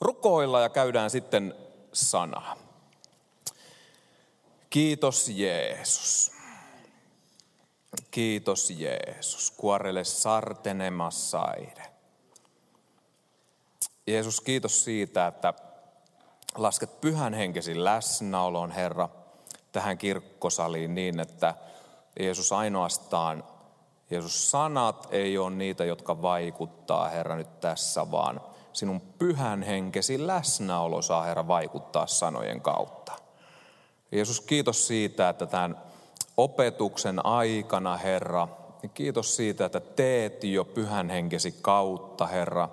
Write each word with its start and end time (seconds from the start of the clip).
Rukoilla 0.00 0.60
ja 0.60 0.68
käydään 0.68 1.10
sitten 1.10 1.54
sanaa. 1.92 2.56
Kiitos 4.70 5.28
Jeesus. 5.28 6.32
Kiitos 8.10 8.70
Jeesus. 8.70 9.50
Kuorelle 9.50 10.04
sartenemasaide. 10.04 11.82
Jeesus, 14.06 14.40
kiitos 14.40 14.84
siitä, 14.84 15.26
että 15.26 15.54
lasket 16.56 17.00
pyhän 17.00 17.34
henkesi 17.34 17.84
läsnäolon, 17.84 18.70
Herra, 18.70 19.08
tähän 19.72 19.98
kirkkosaliin 19.98 20.94
niin, 20.94 21.20
että 21.20 21.54
Jeesus 22.20 22.52
ainoastaan, 22.52 23.44
Jeesus 24.10 24.50
sanat 24.50 25.08
ei 25.10 25.38
ole 25.38 25.50
niitä, 25.50 25.84
jotka 25.84 26.22
vaikuttaa, 26.22 27.08
Herra, 27.08 27.36
nyt 27.36 27.60
tässä, 27.60 28.10
vaan 28.10 28.40
sinun 28.76 29.00
pyhän 29.00 29.62
henkesi 29.62 30.26
läsnäolo 30.26 31.02
saa, 31.02 31.22
Herra, 31.22 31.48
vaikuttaa 31.48 32.06
sanojen 32.06 32.60
kautta. 32.60 33.12
Jeesus, 34.12 34.40
kiitos 34.40 34.86
siitä, 34.86 35.28
että 35.28 35.46
tämän 35.46 35.80
opetuksen 36.36 37.26
aikana, 37.26 37.96
Herra, 37.96 38.48
kiitos 38.94 39.36
siitä, 39.36 39.64
että 39.64 39.80
teet 39.80 40.44
jo 40.44 40.64
pyhän 40.64 41.10
henkesi 41.10 41.54
kautta, 41.62 42.26
Herra, 42.26 42.68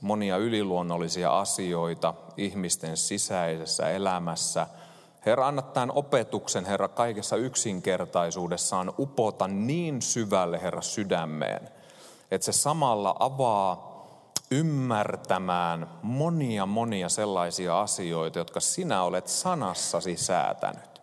monia 0.00 0.36
yliluonnollisia 0.36 1.38
asioita 1.38 2.14
ihmisten 2.36 2.96
sisäisessä 2.96 3.90
elämässä. 3.90 4.66
Herra, 5.26 5.46
anna 5.46 5.62
tämän 5.62 5.92
opetuksen, 5.94 6.64
Herra, 6.64 6.88
kaikessa 6.88 7.36
yksinkertaisuudessaan 7.36 8.92
upota 8.98 9.48
niin 9.48 10.02
syvälle, 10.02 10.62
Herra, 10.62 10.82
sydämeen, 10.82 11.68
että 12.30 12.44
se 12.44 12.52
samalla 12.52 13.16
avaa 13.18 13.87
ymmärtämään 14.50 15.88
monia 16.02 16.66
monia 16.66 17.08
sellaisia 17.08 17.80
asioita, 17.80 18.38
jotka 18.38 18.60
sinä 18.60 19.02
olet 19.02 19.28
sanassasi 19.28 20.16
säätänyt. 20.16 21.02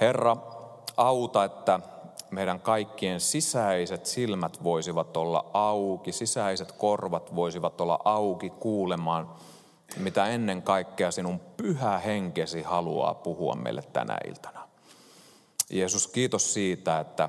Herra, 0.00 0.36
auta, 0.96 1.44
että 1.44 1.80
meidän 2.30 2.60
kaikkien 2.60 3.20
sisäiset 3.20 4.06
silmät 4.06 4.64
voisivat 4.64 5.16
olla 5.16 5.50
auki, 5.52 6.12
sisäiset 6.12 6.72
korvat 6.72 7.34
voisivat 7.34 7.80
olla 7.80 7.98
auki 8.04 8.50
kuulemaan, 8.50 9.30
mitä 9.96 10.26
ennen 10.26 10.62
kaikkea 10.62 11.10
sinun 11.10 11.40
pyhä 11.56 11.98
henkesi 11.98 12.62
haluaa 12.62 13.14
puhua 13.14 13.54
meille 13.54 13.82
tänä 13.92 14.18
iltana. 14.28 14.68
Jeesus, 15.70 16.06
kiitos 16.06 16.54
siitä, 16.54 17.00
että 17.00 17.28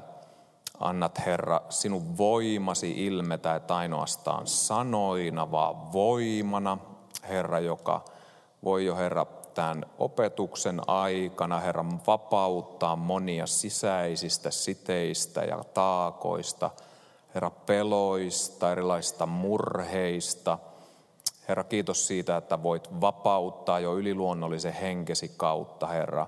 annat 0.80 1.26
Herra 1.26 1.62
sinun 1.70 2.18
voimasi 2.18 3.06
ilmetä, 3.06 3.56
että 3.56 3.76
ainoastaan 3.76 4.48
sanoina, 4.48 5.52
vaan 5.52 5.94
voimana, 5.94 6.78
Herra, 7.30 7.60
joka 7.60 8.06
voi 8.64 8.86
jo 8.86 8.96
Herra 8.96 9.26
tämän 9.54 9.86
opetuksen 10.00 10.82
aikana, 10.88 11.60
Herra, 11.60 11.86
vapauttaa 12.08 12.96
monia 12.96 13.48
sisäisistä 13.48 14.52
siteistä 14.52 15.44
ja 15.44 15.64
taakoista, 15.74 16.70
Herra, 17.36 17.50
peloista, 17.50 18.72
erilaisista 18.72 19.26
murheista. 19.26 20.58
Herra, 21.48 21.64
kiitos 21.64 22.08
siitä, 22.08 22.38
että 22.38 22.64
voit 22.64 23.02
vapauttaa 23.02 23.80
jo 23.80 23.98
yliluonnollisen 23.98 24.74
henkesi 24.74 25.32
kautta, 25.38 25.88
Herra, 25.88 26.28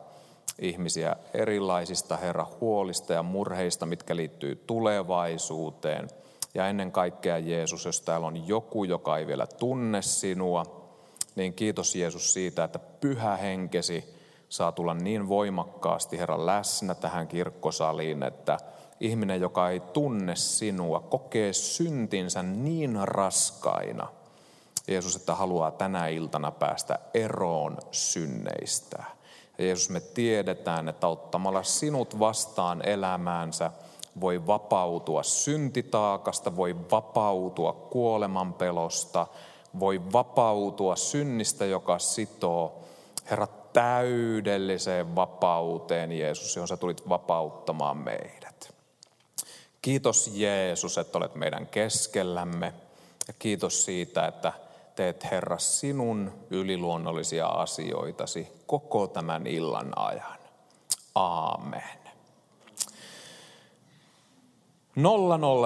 ihmisiä 0.61 1.16
erilaisista, 1.33 2.17
Herra, 2.17 2.47
huolista 2.61 3.14
ja 3.14 3.23
murheista, 3.23 3.86
mitkä 3.86 4.16
liittyy 4.16 4.55
tulevaisuuteen. 4.55 6.08
Ja 6.53 6.67
ennen 6.67 6.92
kaikkea 6.92 7.38
Jeesus, 7.38 7.86
jos 7.86 8.02
täällä 8.02 8.28
on 8.28 8.47
joku, 8.47 8.83
joka 8.83 9.17
ei 9.17 9.27
vielä 9.27 9.47
tunne 9.47 10.02
sinua, 10.02 10.66
niin 11.36 11.53
kiitos 11.53 11.95
Jeesus 11.95 12.33
siitä, 12.33 12.64
että 12.64 12.80
pyhä 12.80 13.38
henkesi 13.38 14.20
saa 14.50 14.72
tulla 14.72 14.94
niin 14.94 15.30
voimakkaasti, 15.30 16.17
Herra, 16.17 16.45
läsnä 16.45 16.95
tähän 16.95 17.27
kirkkosaliin, 17.27 18.23
että 18.23 18.58
ihminen, 18.99 19.42
joka 19.42 19.70
ei 19.70 19.80
tunne 19.80 20.36
sinua, 20.36 20.99
kokee 20.99 21.54
syntinsä 21.54 22.43
niin 22.43 22.99
raskaina, 23.04 24.08
Jeesus, 24.88 25.15
että 25.15 25.36
haluaa 25.36 25.71
tänä 25.71 26.08
iltana 26.08 26.52
päästä 26.52 26.99
eroon 27.14 27.77
synneistä. 27.92 29.18
Ja 29.59 29.65
Jeesus, 29.65 29.89
me 29.89 29.99
tiedetään, 29.99 30.89
että 30.89 31.08
ottamalla 31.08 31.64
sinut 31.64 32.20
vastaan 32.20 32.87
elämäänsä, 32.87 33.71
voi 34.21 34.47
vapautua 34.47 35.23
syntitaakasta, 35.23 36.55
voi 36.55 36.75
vapautua 36.92 37.73
kuoleman 37.73 38.53
pelosta, 38.53 39.27
voi 39.80 40.02
vapautua 40.14 40.95
synnistä, 40.95 41.65
joka 41.65 41.99
sitoo. 41.99 42.86
Herra, 43.30 43.47
täydelliseen 43.73 45.15
vapauteen, 45.15 46.11
Jeesus, 46.11 46.55
johon 46.55 46.67
sä 46.67 46.77
tulit 46.77 47.09
vapauttamaan 47.09 47.97
meidät. 47.97 48.73
Kiitos 49.81 50.31
Jeesus, 50.33 50.97
että 50.97 51.17
olet 51.17 51.36
meidän 51.36 51.67
keskellämme. 51.67 52.73
Ja 53.27 53.33
kiitos 53.39 53.86
siitä, 53.86 54.27
että 54.27 54.53
teet 54.99 55.32
Herra 55.32 55.58
sinun 55.58 56.32
yliluonnollisia 56.49 57.48
asioitasi 57.48 58.48
koko 58.67 59.08
tämän 59.08 59.48
illan 59.48 59.93
ajan. 59.95 60.37
Aamen. 61.15 61.99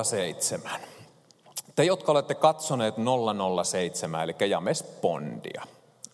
007. 0.04 0.82
Te, 1.76 1.84
jotka 1.84 2.12
olette 2.12 2.36
katsoneet 2.36 2.96
007, 3.64 4.24
eli 4.24 4.36
James 4.50 4.84
Bondia. 5.02 5.64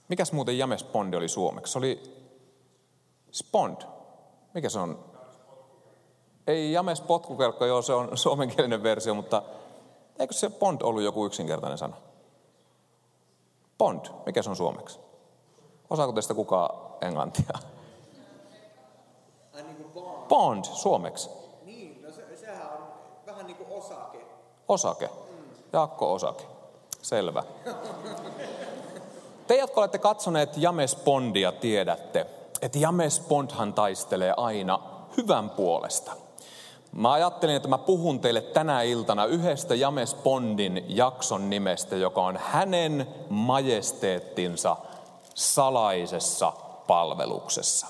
Mikäs 0.07 0.31
muuten 0.31 0.57
James 0.57 0.83
Bondi 0.83 1.17
oli 1.17 1.27
suomeksi? 1.27 1.71
Se 1.71 1.77
oli 1.77 2.03
Spond. 3.31 3.77
Mikä 4.53 4.69
se 4.69 4.79
on? 4.79 5.05
Ei 6.47 6.71
James 6.71 7.01
Potkukelkko, 7.01 7.65
joo, 7.65 7.81
se 7.81 7.93
on 7.93 8.17
suomenkielinen 8.17 8.83
versio, 8.83 9.13
mutta 9.13 9.43
eikö 10.19 10.33
se 10.33 10.49
Bond 10.49 10.81
ollut 10.81 11.03
joku 11.03 11.25
yksinkertainen 11.25 11.77
sana? 11.77 12.08
Bond, 13.79 14.05
mikä 14.25 14.41
se 14.41 14.49
on 14.49 14.55
suomeksi? 14.55 14.99
Osaako 15.89 16.13
teistä 16.13 16.33
kukaan 16.33 16.69
englantia? 17.01 17.59
Niin 19.53 19.91
Bond, 20.29 20.63
suomeksi. 20.65 21.29
Niin, 21.65 22.01
no 22.01 22.11
se, 22.11 22.37
sehän 22.37 22.67
on 22.67 22.87
vähän 23.25 23.45
niin 23.45 23.57
kuin 23.57 23.69
osake. 23.71 24.25
Osake. 24.67 25.09
Jaakko 25.73 26.13
Osake. 26.13 26.43
Selvä. 27.01 27.43
Te, 29.47 29.57
jotka 29.57 29.81
olette 29.81 29.97
katsoneet 29.97 30.57
James 30.57 30.95
Bondia, 30.95 31.51
tiedätte, 31.51 32.25
että 32.61 32.77
James 32.77 33.19
Bondhan 33.19 33.73
taistelee 33.73 34.33
aina 34.37 34.79
hyvän 35.17 35.49
puolesta. 35.49 36.11
Mä 36.91 37.11
ajattelin, 37.11 37.55
että 37.55 37.67
mä 37.67 37.77
puhun 37.77 38.19
teille 38.19 38.41
tänä 38.41 38.81
iltana 38.81 39.25
yhdestä 39.25 39.75
James 39.75 40.15
Bondin 40.15 40.85
jakson 40.87 41.49
nimestä, 41.49 41.95
joka 41.95 42.21
on 42.21 42.39
hänen 42.43 43.07
majesteettinsa 43.29 44.77
salaisessa 45.35 46.53
palveluksessa. 46.87 47.87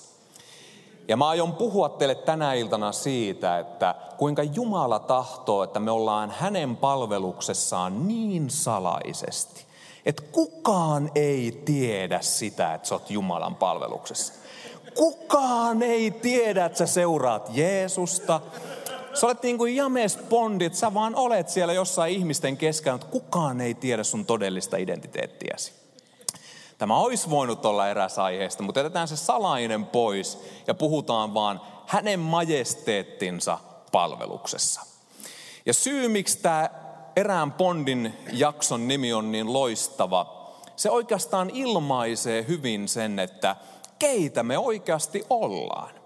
Ja 1.07 1.17
mä 1.17 1.27
aion 1.27 1.53
puhua 1.53 1.89
teille 1.89 2.15
tänä 2.15 2.53
iltana 2.53 2.91
siitä, 2.91 3.59
että 3.59 3.95
kuinka 4.17 4.43
Jumala 4.43 4.99
tahtoo, 4.99 5.63
että 5.63 5.79
me 5.79 5.91
ollaan 5.91 6.33
hänen 6.37 6.75
palveluksessaan 6.75 8.07
niin 8.07 8.49
salaisesti, 8.49 9.65
että 10.05 10.23
kukaan 10.31 11.11
ei 11.15 11.61
tiedä 11.65 12.21
sitä, 12.21 12.73
että 12.73 12.87
sä 12.87 12.95
oot 12.95 13.09
Jumalan 13.09 13.55
palveluksessa. 13.55 14.33
Kukaan 14.95 15.81
ei 15.81 16.11
tiedä, 16.11 16.65
että 16.65 16.77
sä 16.77 16.85
seuraat 16.85 17.49
Jeesusta. 17.53 18.41
Sä 19.13 19.27
olet 19.27 19.43
niin 19.43 19.57
kuin 19.57 19.75
James 19.75 20.19
Bondit, 20.29 20.75
sä 20.75 20.93
vaan 20.93 21.15
olet 21.15 21.49
siellä 21.49 21.73
jossain 21.73 22.13
ihmisten 22.13 22.57
keskellä, 22.57 22.97
mutta 22.97 23.11
kukaan 23.11 23.61
ei 23.61 23.73
tiedä 23.73 24.03
sun 24.03 24.25
todellista 24.25 24.77
identiteettiäsi. 24.77 25.73
Tämä 26.77 26.97
olisi 26.97 27.29
voinut 27.29 27.65
olla 27.65 27.89
eräs 27.89 28.19
aiheesta, 28.19 28.63
mutta 28.63 28.79
jätetään 28.79 29.07
se 29.07 29.15
salainen 29.15 29.85
pois 29.85 30.39
ja 30.67 30.73
puhutaan 30.73 31.33
vaan 31.33 31.61
hänen 31.85 32.19
majesteettinsa 32.19 33.57
palveluksessa. 33.91 34.81
Ja 35.65 35.73
syy, 35.73 36.07
miksi 36.07 36.39
tämä 36.39 36.69
erään 37.15 37.53
Bondin 37.53 38.13
jakson 38.33 38.87
nimi 38.87 39.13
on 39.13 39.31
niin 39.31 39.53
loistava, 39.53 40.39
se 40.75 40.89
oikeastaan 40.89 41.49
ilmaisee 41.49 42.45
hyvin 42.47 42.87
sen, 42.87 43.19
että 43.19 43.55
keitä 43.99 44.43
me 44.43 44.57
oikeasti 44.57 45.25
ollaan. 45.29 45.98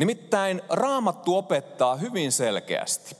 Nimittäin 0.00 0.62
raamattu 0.68 1.36
opettaa 1.36 1.96
hyvin 1.96 2.32
selkeästi. 2.32 3.16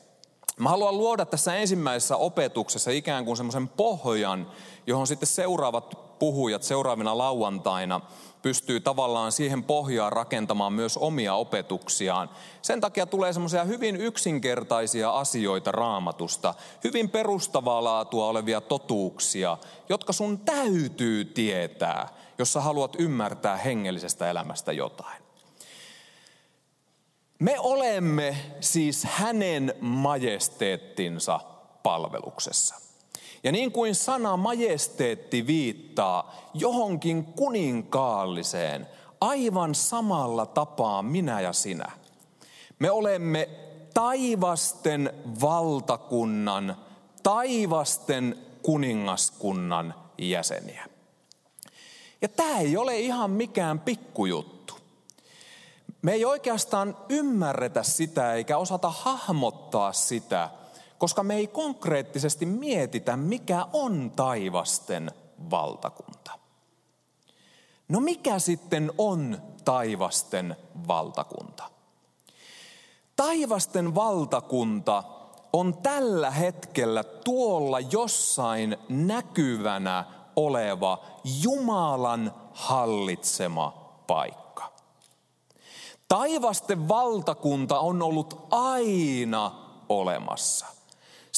Mä 0.57 0.69
haluan 0.69 0.99
luoda 0.99 1.27
tässä 1.27 1.55
ensimmäisessä 1.55 2.17
opetuksessa 2.17 2.91
ikään 2.91 3.25
kuin 3.25 3.37
semmoisen 3.37 3.69
pohjan, 3.69 4.51
johon 4.87 5.07
sitten 5.07 5.27
seuraavat 5.27 6.19
puhujat 6.19 6.63
seuraavina 6.63 7.19
lauantaina 7.19 8.01
pystyy 8.43 8.81
tavallaan 8.81 9.33
siihen 9.33 9.65
pohjaan 9.65 10.13
rakentamaan 10.13 10.73
myös 10.73 10.97
omia 10.97 11.35
opetuksiaan. 11.35 12.31
Sen 12.63 12.81
takia 12.81 13.07
tulee 13.07 13.33
semmoisia 13.33 13.65
hyvin 13.65 13.97
yksinkertaisia 13.97 15.11
asioita 15.11 15.73
raamatusta, 15.73 16.55
hyvin 16.85 17.11
perustavaa 17.11 17.85
laatua 17.85 18.27
olevia 18.27 18.61
totuuksia, 18.61 19.57
jotka 19.89 20.13
sun 20.13 20.39
täytyy 20.39 21.25
tietää, 21.25 22.09
jos 22.39 22.53
sä 22.53 22.61
haluat 22.61 22.97
ymmärtää 22.99 23.57
hengellisestä 23.57 24.31
elämästä 24.31 24.73
jotain. 24.73 25.20
Me 27.41 27.59
olemme 27.59 28.37
siis 28.61 29.05
hänen 29.05 29.75
majesteettinsa 29.81 31.41
palveluksessa. 31.83 32.75
Ja 33.45 33.53
niin 33.53 33.73
kuin 33.73 33.95
sana 33.95 34.37
majesteetti 34.37 35.47
viittaa 35.47 36.35
johonkin 36.55 37.25
kuninkaalliseen, 37.25 38.87
aivan 39.21 39.75
samalla 39.75 40.47
tapaa 40.47 41.03
minä 41.03 41.41
ja 41.41 41.53
sinä. 41.53 41.93
Me 42.79 42.91
olemme 42.91 43.49
taivasten 43.95 45.13
valtakunnan, 45.41 46.77
taivasten 47.23 48.39
kuningaskunnan 48.63 49.95
jäseniä. 50.19 50.87
Ja 52.23 52.29
tämä 52.29 52.59
ei 52.59 52.77
ole 52.77 52.99
ihan 52.99 53.31
mikään 53.31 53.81
pikkujuttu. 53.81 54.60
Me 56.03 56.13
ei 56.13 56.25
oikeastaan 56.25 56.97
ymmärretä 57.09 57.83
sitä 57.83 58.35
eikä 58.35 58.59
osata 58.59 58.91
hahmottaa 58.91 59.93
sitä, 59.93 60.51
koska 60.99 61.23
me 61.23 61.35
ei 61.35 61.47
konkreettisesti 61.47 62.47
mietitä, 62.47 63.17
mikä 63.17 63.67
on 63.73 64.13
taivasten 64.17 65.13
valtakunta. 65.51 66.31
No 67.89 68.01
mikä 68.01 68.39
sitten 68.39 68.93
on 68.99 69.43
taivasten 69.65 70.57
valtakunta? 70.89 71.65
Taivasten 73.17 73.95
valtakunta 73.95 75.03
on 75.53 75.79
tällä 75.79 76.31
hetkellä 76.31 77.05
tuolla 77.05 77.81
jossain 77.81 78.77
näkyvänä 78.89 80.05
oleva 80.37 81.05
Jumalan 81.43 82.35
hallitsema 82.53 83.93
paikka. 84.07 84.40
Taivasten 86.11 86.89
valtakunta 86.89 87.79
on 87.79 88.03
ollut 88.03 88.47
aina 88.51 89.53
olemassa– 89.89 90.67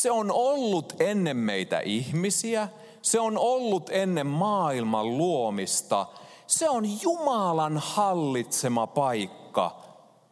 se 0.03 0.11
on 0.11 0.31
ollut 0.31 0.93
ennen 1.01 1.37
meitä 1.37 1.81
ihmisiä, 1.81 2.69
se 3.03 3.21
on 3.21 3.39
ollut 3.39 3.91
ennen 3.91 4.27
maailman 4.27 5.19
luomista. 5.19 6.07
Se 6.47 6.69
on 6.69 7.03
Jumalan 7.03 7.79
hallitsema 7.79 8.87
paikka, 8.87 9.77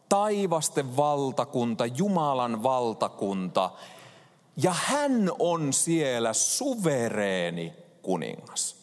taivasten 0.09 0.97
valtakunta, 0.97 1.85
Jumalan 1.85 2.63
valtakunta. 2.63 3.69
Ja 4.57 4.73
hän 4.73 5.31
on 5.39 5.73
siellä 5.73 6.33
suvereeni 6.33 7.73
kuningas. 8.01 8.75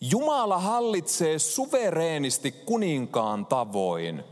Jumala 0.00 0.58
hallitsee 0.58 1.38
suvereenisti 1.38 2.52
kuninkaan 2.52 3.46
tavoin. 3.46 4.24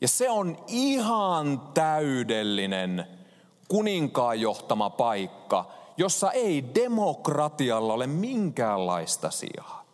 Ja 0.00 0.08
se 0.08 0.30
on 0.30 0.58
ihan 0.66 1.60
täydellinen 1.74 3.06
kuninkaan 3.68 4.40
johtama 4.40 4.90
paikka, 4.90 5.64
jossa 5.96 6.32
ei 6.32 6.64
demokratialla 6.74 7.92
ole 7.92 8.06
minkäänlaista 8.06 9.30
sijaa. 9.30 9.84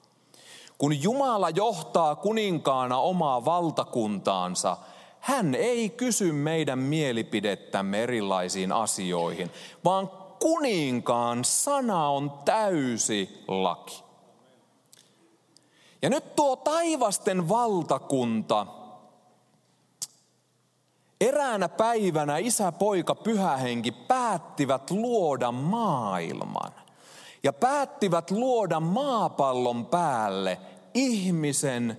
Kun 0.79 1.03
Jumala 1.03 1.51
johtaa 1.51 2.17
kuninkaana 2.17 2.99
omaa 2.99 3.45
valtakuntaansa, 3.45 4.77
hän 5.21 5.55
ei 5.55 5.91
kysy 5.91 6.33
meidän 6.33 6.79
mielipidettämme 6.79 8.03
erilaisiin 8.03 8.73
asioihin, 8.73 9.51
vaan 9.85 10.11
kuninkaan 10.41 11.45
sana 11.45 12.09
on 12.09 12.33
täysi 12.45 13.45
laki. 13.49 14.05
Ja 16.03 16.11
nyt 16.11 16.37
tuo 16.37 16.57
taivasten 16.57 17.49
valtakunta 17.49 18.67
Eräänä 21.21 21.69
päivänä 21.69 22.39
isä, 22.39 22.73
poika, 22.73 23.15
pyhähenki 23.15 23.93
päättivät 23.93 24.91
luoda 24.91 25.53
maailman. 25.53 26.73
Ja 27.43 27.53
päättivät 27.53 28.31
luoda 28.31 28.81
maapallon 28.81 29.87
päälle 29.87 30.59
ihmisen, 30.95 31.97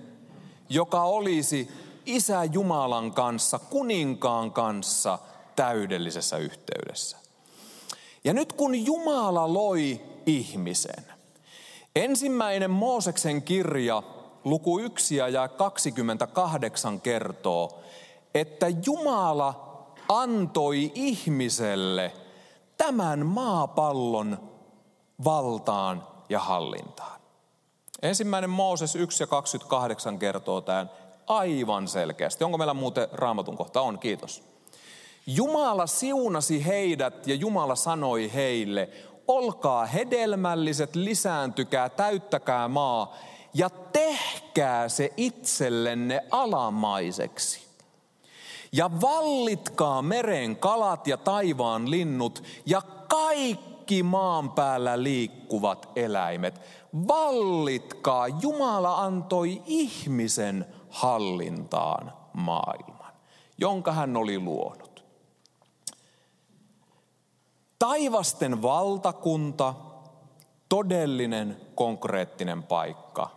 joka 0.68 1.02
olisi 1.02 1.70
isä 2.06 2.44
Jumalan 2.44 3.12
kanssa, 3.12 3.58
kuninkaan 3.58 4.52
kanssa 4.52 5.18
täydellisessä 5.56 6.36
yhteydessä. 6.36 7.16
Ja 8.24 8.32
nyt 8.32 8.52
kun 8.52 8.86
Jumala 8.86 9.52
loi 9.52 10.00
ihmisen, 10.26 11.04
ensimmäinen 11.96 12.70
Mooseksen 12.70 13.42
kirja, 13.42 14.02
luku 14.44 14.78
1 14.78 15.16
ja 15.16 15.48
28 15.48 17.00
kertoo, 17.00 17.82
että 18.40 18.66
Jumala 18.86 19.54
antoi 20.08 20.92
ihmiselle 20.94 22.12
tämän 22.76 23.26
maapallon 23.26 24.50
valtaan 25.24 26.06
ja 26.28 26.40
hallintaan. 26.40 27.20
Ensimmäinen 28.02 28.50
Mooses 28.50 28.96
1 28.96 29.22
ja 29.22 29.26
28 29.26 30.18
kertoo 30.18 30.60
tämän 30.60 30.90
aivan 31.26 31.88
selkeästi. 31.88 32.44
Onko 32.44 32.58
meillä 32.58 32.74
muuten 32.74 33.08
raamatun 33.12 33.56
kohta? 33.56 33.80
On, 33.80 33.98
kiitos. 33.98 34.42
Jumala 35.26 35.86
siunasi 35.86 36.66
heidät 36.66 37.26
ja 37.26 37.34
Jumala 37.34 37.74
sanoi 37.74 38.34
heille, 38.34 38.88
olkaa 39.28 39.86
hedelmälliset, 39.86 40.96
lisääntykää, 40.96 41.88
täyttäkää 41.88 42.68
maa 42.68 43.16
ja 43.54 43.70
tehkää 43.70 44.88
se 44.88 45.12
itsellenne 45.16 46.24
alamaiseksi. 46.30 47.65
Ja 48.76 48.90
vallitkaa 49.00 50.02
meren 50.02 50.56
kalat 50.56 51.06
ja 51.06 51.16
taivaan 51.16 51.90
linnut 51.90 52.42
ja 52.66 52.82
kaikki 53.08 54.02
maan 54.02 54.50
päällä 54.50 55.02
liikkuvat 55.02 55.88
eläimet. 55.96 56.60
Vallitkaa, 57.08 58.28
Jumala 58.28 59.04
antoi 59.04 59.62
ihmisen 59.66 60.66
hallintaan 60.90 62.12
maailman, 62.32 63.12
jonka 63.58 63.92
hän 63.92 64.16
oli 64.16 64.38
luonut. 64.38 65.04
Taivasten 67.78 68.62
valtakunta, 68.62 69.74
todellinen 70.68 71.60
konkreettinen 71.74 72.62
paikka, 72.62 73.30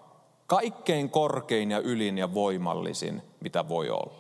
kaikkein 0.48 1.10
korkein 1.10 1.72
ja 1.72 1.80
ylin 1.80 2.18
ja 2.18 2.34
voimallisin, 2.34 3.22
mitä 3.42 3.70
voi 3.70 3.90
olla. 3.90 4.19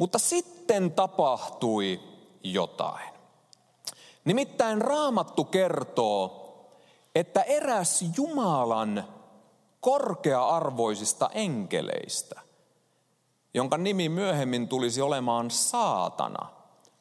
Mutta 0.00 0.18
sitten 0.18 0.92
tapahtui 0.92 2.00
jotain. 2.42 3.08
Nimittäin 4.24 4.82
raamattu 4.82 5.44
kertoo, 5.44 6.36
että 7.14 7.42
eräs 7.42 8.04
Jumalan 8.16 9.04
korkea-arvoisista 9.80 11.30
enkeleistä, 11.32 12.40
jonka 13.54 13.78
nimi 13.78 14.08
myöhemmin 14.08 14.68
tulisi 14.68 15.00
olemaan 15.00 15.50
saatana, 15.50 16.48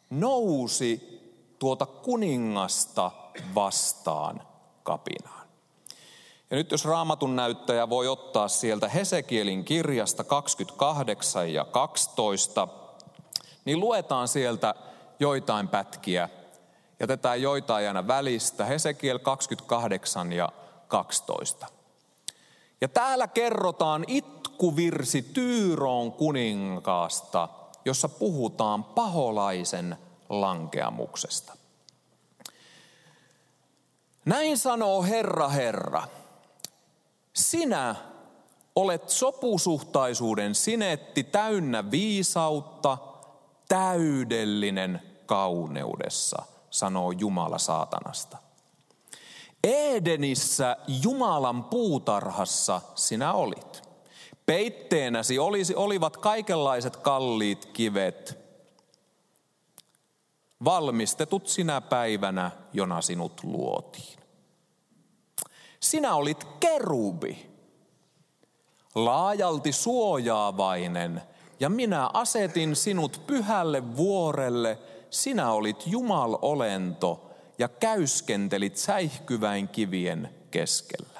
nousi 0.10 1.20
tuota 1.60 1.86
kuningasta 1.86 3.12
vastaan 3.56 4.41
kapinaan. 4.84 5.48
Ja 6.50 6.58
nyt 6.58 6.72
jos 6.72 6.86
raamatun 6.86 7.36
näyttäjä 7.36 7.89
voi 7.89 8.08
ottaa 8.08 8.48
sieltä 8.48 8.89
Hesekielin 8.89 9.65
kirjasta 9.65 10.24
28 10.24 11.53
ja 11.53 11.65
12, 11.65 12.68
niin 13.70 13.80
luetaan 13.80 14.28
sieltä 14.28 14.76
joitain 15.20 15.68
pätkiä. 15.68 16.30
Jätetään 17.00 17.42
joitain 17.42 17.88
aina 17.88 18.08
välistä. 18.08 18.66
Hesekiel 18.66 19.20
28 19.20 20.34
ja 20.34 20.50
12. 20.88 21.68
Ja 22.82 22.88
täällä 22.88 23.28
kerrotaan 23.28 24.06
itkuvirsi 24.08 25.22
Tyyroon 25.22 26.12
kuninkaasta, 26.12 27.50
jossa 27.86 28.10
puhutaan 28.10 28.84
paholaisen 28.84 29.98
lankeamuksesta. 30.30 31.54
Näin 34.26 34.58
sanoo 34.58 35.04
Herra 35.04 35.50
Herra. 35.50 36.04
Sinä 37.34 37.96
olet 38.76 39.10
sopusuhtaisuuden 39.10 40.56
sinetti 40.56 41.24
täynnä 41.24 41.92
viisautta– 41.92 42.98
täydellinen 43.70 45.02
kauneudessa, 45.26 46.44
sanoo 46.70 47.12
Jumala 47.12 47.58
saatanasta. 47.58 48.38
Edenissä 49.64 50.78
Jumalan 51.04 51.64
puutarhassa 51.64 52.82
sinä 52.96 53.34
olit. 53.34 53.90
Peitteenäsi 54.46 55.40
olisi, 55.40 55.76
olivat 55.76 56.18
kaikenlaiset 56.18 56.96
kalliit 56.98 57.66
kivet, 57.66 58.38
valmistetut 60.66 61.48
sinä 61.48 61.82
päivänä, 61.82 62.52
jona 62.74 63.02
sinut 63.02 63.44
luotiin. 63.44 64.20
Sinä 65.80 66.16
olit 66.16 66.44
kerubi, 66.60 67.50
laajalti 68.96 69.72
suojaavainen, 69.72 71.22
ja 71.60 71.70
minä 71.70 72.10
asetin 72.13 72.75
sinut 72.75 73.22
pyhälle 73.28 73.96
vuorelle, 73.98 74.78
sinä 75.10 75.51
olit 75.51 75.84
Jumal-olento 75.88 77.32
ja 77.58 77.68
käyskentelit 77.68 78.78
säihkyväin 78.78 79.68
kivien 79.68 80.30
keskellä. 80.51 81.20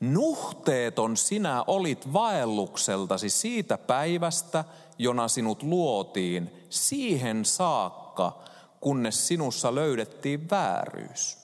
Nuhteeton 0.00 1.16
sinä 1.16 1.64
olit 1.66 2.12
vaellukseltasi 2.12 3.30
siitä 3.30 3.78
päivästä, 3.78 4.64
jona 4.98 5.28
sinut 5.28 5.62
luotiin, 5.62 6.66
siihen 6.70 7.44
saakka, 7.44 8.42
kunnes 8.80 9.28
sinussa 9.28 9.74
löydettiin 9.74 10.50
vääryys. 10.50 11.41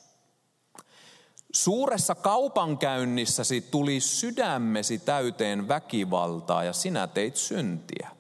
Suuressa 1.58 2.14
kaupankäynnissäsi 2.14 3.60
tuli 3.60 4.00
sydämesi 4.00 4.98
täyteen 4.98 5.68
väkivaltaa 5.68 6.64
ja 6.64 6.72
sinä 6.72 7.06
teit 7.06 7.36
syntiä. 7.36 8.10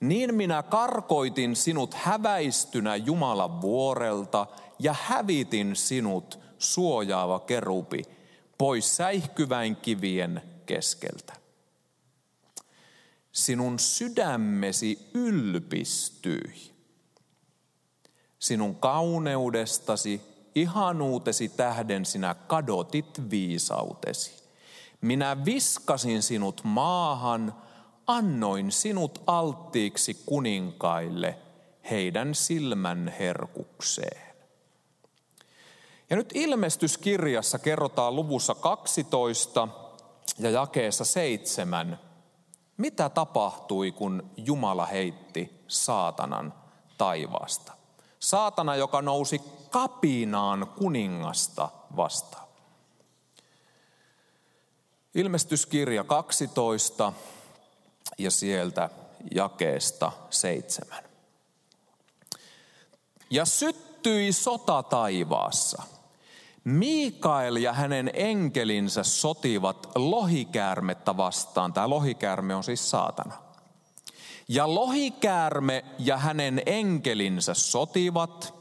Niin 0.00 0.34
minä 0.34 0.62
karkoitin 0.62 1.56
sinut 1.56 1.94
häväistynä 1.94 2.96
Jumalan 2.96 3.60
vuorelta 3.60 4.46
ja 4.78 4.94
hävitin 5.02 5.76
sinut 5.76 6.38
suojaava 6.58 7.40
kerupi 7.40 8.02
pois 8.58 8.96
säihkyväin 8.96 9.76
kivien 9.76 10.42
keskeltä. 10.66 11.32
Sinun 13.32 13.78
sydämesi 13.78 15.10
ylpistyi. 15.14 16.72
Sinun 18.38 18.76
kauneudestasi 18.76 20.29
ihanuutesi 20.54 21.48
tähden 21.48 22.04
sinä 22.04 22.34
kadotit 22.34 23.30
viisautesi. 23.30 24.42
Minä 25.00 25.44
viskasin 25.44 26.22
sinut 26.22 26.60
maahan, 26.64 27.54
annoin 28.06 28.72
sinut 28.72 29.22
alttiiksi 29.26 30.22
kuninkaille 30.26 31.38
heidän 31.90 32.34
silmän 32.34 33.14
herkukseen. 33.18 34.30
Ja 36.10 36.16
nyt 36.16 36.32
ilmestyskirjassa 36.34 37.58
kerrotaan 37.58 38.16
luvussa 38.16 38.54
12 38.54 39.68
ja 40.38 40.50
jakeessa 40.50 41.04
7, 41.04 41.98
mitä 42.76 43.08
tapahtui, 43.08 43.92
kun 43.92 44.30
Jumala 44.36 44.86
heitti 44.86 45.64
saatanan 45.68 46.54
taivaasta. 46.98 47.79
Saatana, 48.20 48.76
joka 48.76 49.02
nousi 49.02 49.42
kapinaan 49.70 50.66
kuningasta 50.78 51.68
vastaan. 51.96 52.48
Ilmestyskirja 55.14 56.04
12 56.04 57.12
ja 58.18 58.30
sieltä 58.30 58.90
jakeesta 59.34 60.12
7. 60.30 61.04
Ja 63.30 63.44
syttyi 63.44 64.32
sota 64.32 64.82
taivaassa. 64.82 65.82
Mikael 66.64 67.56
ja 67.56 67.72
hänen 67.72 68.10
enkelinsä 68.14 69.02
sotivat 69.02 69.88
lohikäärmettä 69.94 71.16
vastaan. 71.16 71.72
Tämä 71.72 71.90
lohikäärme 71.90 72.54
on 72.54 72.64
siis 72.64 72.90
saatana. 72.90 73.49
Ja 74.52 74.74
lohikäärme 74.74 75.84
ja 75.98 76.16
hänen 76.16 76.62
enkelinsä 76.66 77.54
sotivat, 77.54 78.54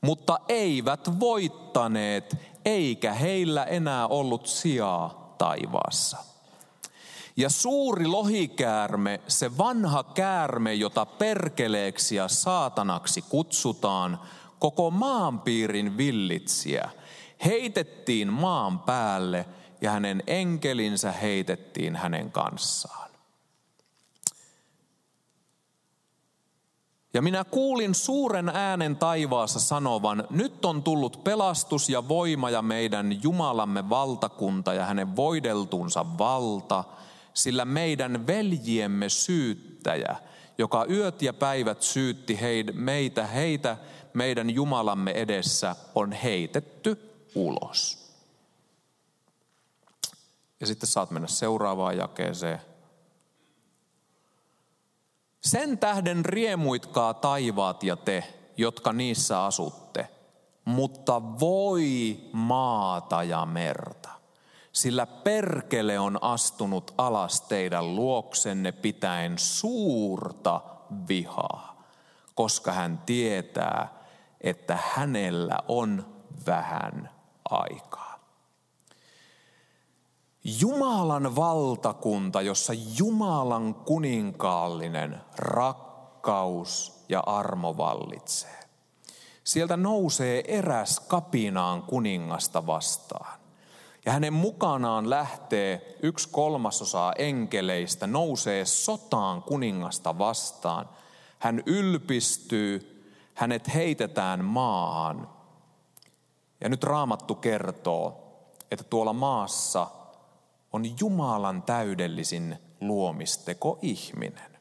mutta 0.00 0.38
eivät 0.48 1.20
voittaneet, 1.20 2.36
eikä 2.64 3.12
heillä 3.12 3.64
enää 3.64 4.06
ollut 4.06 4.46
sijaa 4.46 5.34
taivaassa. 5.38 6.18
Ja 7.36 7.50
suuri 7.50 8.06
lohikäärme, 8.06 9.20
se 9.28 9.58
vanha 9.58 10.02
käärme, 10.02 10.74
jota 10.74 11.06
perkeleeksi 11.06 12.16
ja 12.16 12.28
saatanaksi 12.28 13.22
kutsutaan, 13.22 14.20
koko 14.58 14.90
maanpiirin 14.90 15.96
villitsiä, 15.96 16.90
heitettiin 17.44 18.32
maan 18.32 18.78
päälle 18.78 19.46
ja 19.80 19.90
hänen 19.90 20.22
enkelinsä 20.26 21.12
heitettiin 21.12 21.96
hänen 21.96 22.32
kanssaan. 22.32 23.05
Ja 27.16 27.22
minä 27.22 27.44
kuulin 27.44 27.94
suuren 27.94 28.48
äänen 28.48 28.96
taivaassa 28.96 29.60
sanovan, 29.60 30.24
nyt 30.30 30.64
on 30.64 30.82
tullut 30.82 31.24
pelastus 31.24 31.88
ja 31.88 32.08
voima 32.08 32.50
ja 32.50 32.62
meidän 32.62 33.22
Jumalamme 33.22 33.88
valtakunta 33.88 34.74
ja 34.74 34.84
hänen 34.84 35.16
voideltunsa 35.16 36.06
valta, 36.18 36.84
sillä 37.34 37.64
meidän 37.64 38.26
veljiemme 38.26 39.08
syyttäjä, 39.08 40.16
joka 40.58 40.86
yöt 40.90 41.22
ja 41.22 41.32
päivät 41.32 41.82
syytti 41.82 42.40
heid, 42.40 42.72
meitä, 42.72 43.26
heitä 43.26 43.76
meidän 44.14 44.50
Jumalamme 44.50 45.10
edessä, 45.10 45.76
on 45.94 46.12
heitetty 46.12 47.10
ulos. 47.34 48.08
Ja 50.60 50.66
sitten 50.66 50.88
saat 50.88 51.10
mennä 51.10 51.28
seuraavaan 51.28 51.96
jakeeseen. 51.96 52.60
Sen 55.46 55.78
tähden 55.78 56.24
riemuitkaa 56.24 57.14
taivaat 57.14 57.82
ja 57.82 57.96
te, 57.96 58.34
jotka 58.56 58.92
niissä 58.92 59.44
asutte, 59.44 60.08
mutta 60.64 61.22
voi 61.40 62.20
maata 62.32 63.22
ja 63.22 63.46
merta. 63.46 64.08
Sillä 64.72 65.06
perkele 65.06 65.98
on 65.98 66.18
astunut 66.22 66.94
alas 66.98 67.40
teidän 67.40 67.96
luoksenne 67.96 68.72
pitäen 68.72 69.38
suurta 69.38 70.60
vihaa, 71.08 71.82
koska 72.34 72.72
hän 72.72 73.02
tietää, 73.06 73.88
että 74.40 74.78
hänellä 74.94 75.58
on 75.68 76.06
vähän 76.46 77.10
aikaa. 77.50 78.05
Jumalan 80.60 81.36
valtakunta, 81.36 82.42
jossa 82.42 82.72
Jumalan 82.98 83.74
kuninkaallinen 83.74 85.20
rakkaus 85.36 87.04
ja 87.08 87.20
armo 87.20 87.76
vallitsee. 87.76 88.60
Sieltä 89.44 89.76
nousee 89.76 90.58
eräs 90.58 91.00
kapinaan 91.00 91.82
kuningasta 91.82 92.66
vastaan. 92.66 93.40
Ja 94.04 94.12
hänen 94.12 94.32
mukanaan 94.32 95.10
lähtee 95.10 95.96
yksi 96.02 96.28
kolmasosa 96.28 97.12
enkeleistä, 97.18 98.06
nousee 98.06 98.64
sotaan 98.64 99.42
kuningasta 99.42 100.18
vastaan. 100.18 100.88
Hän 101.38 101.62
ylpistyy, 101.66 103.04
hänet 103.34 103.74
heitetään 103.74 104.44
maahan. 104.44 105.28
Ja 106.60 106.68
nyt 106.68 106.84
raamattu 106.84 107.34
kertoo, 107.34 108.22
että 108.70 108.84
tuolla 108.84 109.12
maassa 109.12 109.86
on 110.76 111.00
Jumalan 111.00 111.62
täydellisin 111.62 112.58
luomisteko 112.80 113.78
ihminen. 113.82 114.58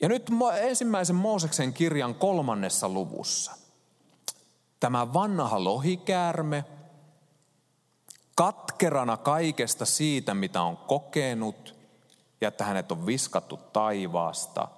Ja 0.00 0.08
nyt 0.08 0.30
ensimmäisen 0.60 1.16
Mooseksen 1.16 1.72
kirjan 1.72 2.14
kolmannessa 2.14 2.88
luvussa 2.88 3.52
tämä 4.80 5.12
vanha 5.12 5.64
lohikäärme, 5.64 6.64
katkerana 8.34 9.16
kaikesta 9.16 9.86
siitä, 9.86 10.34
mitä 10.34 10.62
on 10.62 10.76
kokenut, 10.76 11.74
ja 12.40 12.48
että 12.48 12.64
hänet 12.64 12.92
on 12.92 13.06
viskattu 13.06 13.56
taivaasta, 13.56 14.68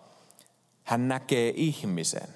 hän 0.84 1.08
näkee 1.08 1.52
ihmisen. 1.56 2.34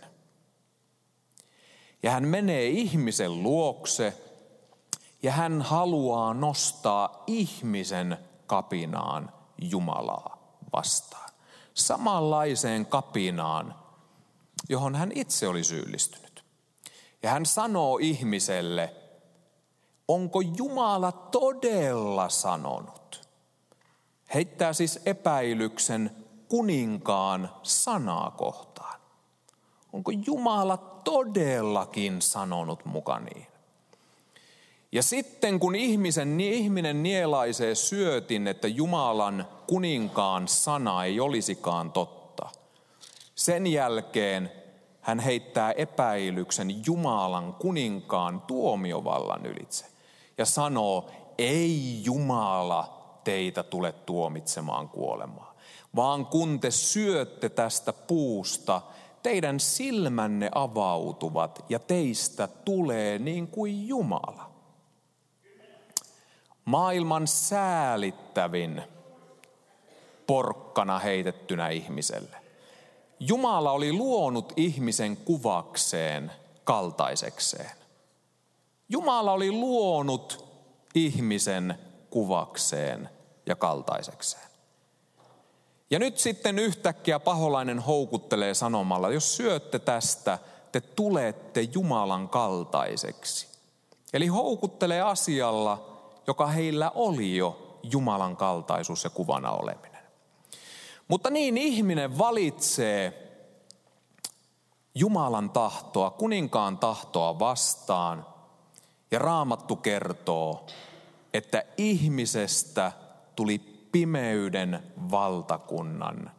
Ja 2.02 2.10
hän 2.10 2.28
menee 2.28 2.68
ihmisen 2.68 3.42
luokse 3.42 4.24
ja 5.24 5.32
hän 5.32 5.62
haluaa 5.62 6.34
nostaa 6.34 7.22
ihmisen 7.26 8.18
kapinaan 8.46 9.32
Jumalaa 9.58 10.58
vastaan. 10.72 11.30
Samanlaiseen 11.74 12.86
kapinaan, 12.86 13.74
johon 14.68 14.94
hän 14.94 15.12
itse 15.14 15.48
oli 15.48 15.64
syyllistynyt. 15.64 16.44
Ja 17.22 17.30
hän 17.30 17.46
sanoo 17.46 17.98
ihmiselle, 18.02 18.94
onko 20.08 20.40
Jumala 20.40 21.12
todella 21.12 22.28
sanonut? 22.28 23.28
Heittää 24.34 24.72
siis 24.72 25.00
epäilyksen, 25.06 26.26
kuninkaan 26.48 27.50
sanaa 27.62 28.30
kohtaan? 28.30 29.00
Onko 29.92 30.10
Jumala 30.26 30.76
todellakin 30.76 32.22
sanonut 32.22 32.84
muka 32.84 33.18
niin? 33.18 33.53
Ja 34.94 35.02
sitten 35.02 35.60
kun 35.60 35.74
ihmisen, 35.74 36.40
ihminen 36.40 37.02
nielaisee 37.02 37.74
syötin, 37.74 38.46
että 38.46 38.68
Jumalan 38.68 39.48
kuninkaan 39.66 40.48
sana 40.48 41.04
ei 41.04 41.20
olisikaan 41.20 41.92
totta, 41.92 42.48
sen 43.34 43.66
jälkeen 43.66 44.52
hän 45.00 45.20
heittää 45.20 45.72
epäilyksen 45.72 46.86
Jumalan 46.86 47.54
kuninkaan 47.54 48.40
tuomiovallan 48.40 49.46
ylitse 49.46 49.86
ja 50.38 50.44
sanoo, 50.44 51.10
ei 51.38 52.00
Jumala 52.04 53.18
teitä 53.24 53.62
tule 53.62 53.92
tuomitsemaan 53.92 54.88
kuolemaan, 54.88 55.54
vaan 55.96 56.26
kun 56.26 56.60
te 56.60 56.70
syötte 56.70 57.48
tästä 57.48 57.92
puusta, 57.92 58.80
teidän 59.22 59.60
silmänne 59.60 60.50
avautuvat 60.54 61.64
ja 61.68 61.78
teistä 61.78 62.48
tulee 62.64 63.18
niin 63.18 63.48
kuin 63.48 63.88
Jumala. 63.88 64.53
Maailman 66.64 67.26
säälittävin 67.26 68.82
porkkana 70.26 70.98
heitettynä 70.98 71.68
ihmiselle. 71.68 72.36
Jumala 73.20 73.72
oli 73.72 73.92
luonut 73.92 74.52
ihmisen 74.56 75.16
kuvakseen 75.16 76.32
kaltaisekseen. 76.64 77.70
Jumala 78.88 79.32
oli 79.32 79.52
luonut 79.52 80.44
ihmisen 80.94 81.78
kuvakseen 82.10 83.08
ja 83.46 83.56
kaltaisekseen. 83.56 84.44
Ja 85.90 85.98
nyt 85.98 86.18
sitten 86.18 86.58
yhtäkkiä 86.58 87.20
paholainen 87.20 87.78
houkuttelee 87.78 88.54
sanomalla, 88.54 89.10
jos 89.10 89.36
syötte 89.36 89.78
tästä, 89.78 90.38
te 90.72 90.80
tulette 90.80 91.60
Jumalan 91.60 92.28
kaltaiseksi. 92.28 93.48
Eli 94.12 94.26
houkuttelee 94.26 95.00
asialla, 95.00 95.93
joka 96.26 96.46
heillä 96.46 96.90
oli 96.94 97.36
jo 97.36 97.78
Jumalan 97.82 98.36
kaltaisuus 98.36 99.04
ja 99.04 99.10
kuvana 99.10 99.50
oleminen. 99.50 100.04
Mutta 101.08 101.30
niin 101.30 101.56
ihminen 101.56 102.18
valitsee 102.18 103.24
Jumalan 104.94 105.50
tahtoa, 105.50 106.10
kuninkaan 106.10 106.78
tahtoa 106.78 107.38
vastaan. 107.38 108.26
Ja 109.10 109.18
raamattu 109.18 109.76
kertoo, 109.76 110.66
että 111.34 111.64
ihmisestä 111.76 112.92
tuli 113.36 113.58
pimeyden 113.92 114.82
valtakunnan 115.10 116.30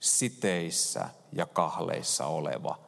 siteissä 0.00 1.08
ja 1.32 1.46
kahleissa 1.46 2.26
oleva, 2.26 2.78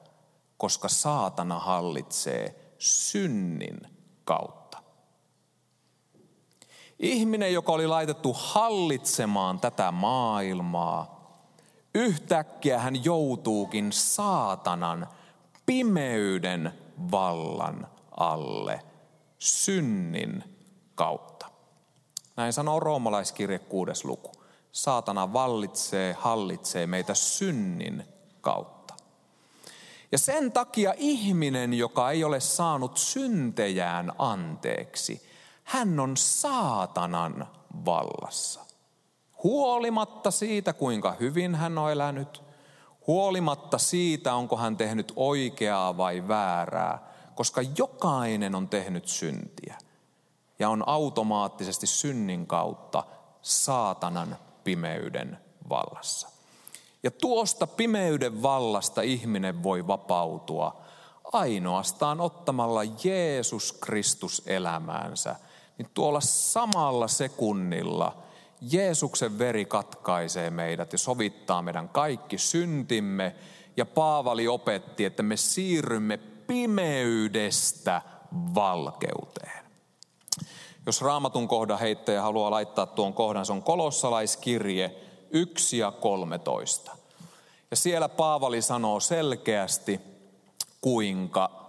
koska 0.56 0.88
saatana 0.88 1.58
hallitsee 1.58 2.74
synnin 2.78 3.80
kautta. 4.24 4.61
Ihminen, 7.02 7.52
joka 7.52 7.72
oli 7.72 7.86
laitettu 7.86 8.36
hallitsemaan 8.38 9.60
tätä 9.60 9.92
maailmaa, 9.92 11.22
yhtäkkiä 11.94 12.78
hän 12.78 13.04
joutuukin 13.04 13.92
saatanan 13.92 15.08
pimeyden 15.66 16.72
vallan 17.10 17.86
alle, 18.16 18.82
synnin 19.38 20.44
kautta. 20.94 21.46
Näin 22.36 22.52
sanoo 22.52 22.80
roomalaiskirje 22.80 23.58
kuudes 23.58 24.04
luku. 24.04 24.32
Saatana 24.72 25.32
vallitsee, 25.32 26.16
hallitsee 26.18 26.86
meitä 26.86 27.14
synnin 27.14 28.04
kautta. 28.40 28.94
Ja 30.12 30.18
sen 30.18 30.52
takia 30.52 30.94
ihminen, 30.96 31.74
joka 31.74 32.10
ei 32.10 32.24
ole 32.24 32.40
saanut 32.40 32.96
syntejään 32.96 34.12
anteeksi, 34.18 35.31
hän 35.64 36.00
on 36.00 36.16
saatanan 36.16 37.48
vallassa. 37.84 38.60
Huolimatta 39.44 40.30
siitä, 40.30 40.72
kuinka 40.72 41.12
hyvin 41.20 41.54
hän 41.54 41.78
on 41.78 41.92
elänyt, 41.92 42.42
huolimatta 43.06 43.78
siitä, 43.78 44.34
onko 44.34 44.56
hän 44.56 44.76
tehnyt 44.76 45.12
oikeaa 45.16 45.96
vai 45.96 46.28
väärää, 46.28 47.12
koska 47.34 47.60
jokainen 47.78 48.54
on 48.54 48.68
tehnyt 48.68 49.08
syntiä 49.08 49.78
ja 50.58 50.68
on 50.68 50.88
automaattisesti 50.88 51.86
synnin 51.86 52.46
kautta 52.46 53.04
saatanan 53.42 54.38
pimeyden 54.64 55.38
vallassa. 55.68 56.28
Ja 57.02 57.10
tuosta 57.10 57.66
pimeyden 57.66 58.42
vallasta 58.42 59.02
ihminen 59.02 59.62
voi 59.62 59.86
vapautua 59.86 60.82
ainoastaan 61.32 62.20
ottamalla 62.20 62.80
Jeesus 63.04 63.72
Kristus 63.72 64.42
elämäänsä. 64.46 65.36
Niin 65.78 65.90
tuolla 65.94 66.20
samalla 66.20 67.08
sekunnilla 67.08 68.22
Jeesuksen 68.70 69.38
veri 69.38 69.64
katkaisee 69.64 70.50
meidät 70.50 70.92
ja 70.92 70.98
sovittaa 70.98 71.62
meidän 71.62 71.88
kaikki 71.88 72.38
syntimme. 72.38 73.34
Ja 73.76 73.86
Paavali 73.86 74.48
opetti, 74.48 75.04
että 75.04 75.22
me 75.22 75.36
siirrymme 75.36 76.16
pimeydestä 76.46 78.02
valkeuteen. 78.54 79.64
Jos 80.86 81.02
raamatun 81.02 81.48
kohdan 81.48 81.78
heittäjä 81.78 82.22
haluaa 82.22 82.50
laittaa 82.50 82.86
tuon 82.86 83.14
kohdan, 83.14 83.46
se 83.46 83.52
on 83.52 83.62
kolossalaiskirje 83.62 84.96
1 85.30 85.78
ja 85.78 85.90
13. 85.90 86.96
Ja 87.70 87.76
siellä 87.76 88.08
Paavali 88.08 88.62
sanoo 88.62 89.00
selkeästi, 89.00 90.00
kuinka 90.80 91.61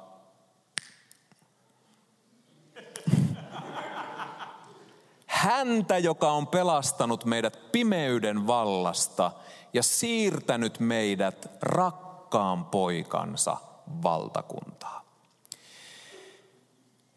häntä, 5.43 5.97
joka 5.97 6.31
on 6.31 6.47
pelastanut 6.47 7.25
meidät 7.25 7.71
pimeyden 7.71 8.47
vallasta 8.47 9.31
ja 9.73 9.83
siirtänyt 9.83 10.79
meidät 10.79 11.51
rakkaan 11.61 12.65
poikansa 12.65 13.57
valtakuntaan. 14.03 15.03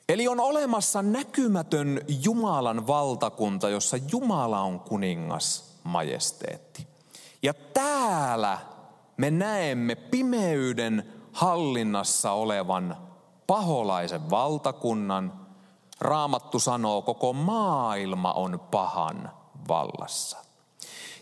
Eli 0.09 0.29
on 0.29 0.41
olemassa 0.41 1.03
näkymätön 1.03 2.01
Jumalan 2.23 2.87
valtakunta, 2.87 3.69
jossa 3.69 3.97
Jumala 4.13 4.61
on 4.61 4.81
kuningas 4.81 5.79
majesteetti. 5.85 6.87
Ja 7.43 7.55
täällä 7.55 8.59
me 9.17 9.31
näemme 9.31 9.95
pimeyden 9.95 11.13
hallinnassa 11.33 12.33
olevan 12.33 12.97
paholaisen 13.47 14.31
valtakunnan. 14.31 15.46
Raamattu 16.01 16.59
sanoo, 16.59 17.03
koko 17.03 17.33
maailma 17.33 18.33
on 18.33 18.61
pahan 18.71 19.31
vallassa. 19.69 20.39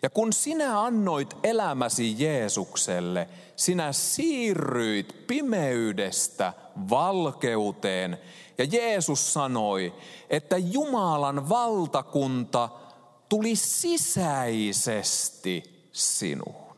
Ja 0.03 0.11
kun 0.11 0.33
sinä 0.33 0.81
annoit 0.81 1.37
elämäsi 1.43 2.25
Jeesukselle, 2.25 3.29
sinä 3.57 3.93
siirryit 3.93 5.27
pimeydestä 5.27 6.53
valkeuteen 6.91 8.19
ja 8.59 8.65
Jeesus 8.65 9.33
sanoi, 9.33 9.95
että 10.31 10.57
Jumalan 10.57 11.49
valtakunta 11.49 12.69
tuli 13.29 13.57
sisäisesti 13.57 15.05
sinuun. 15.93 16.75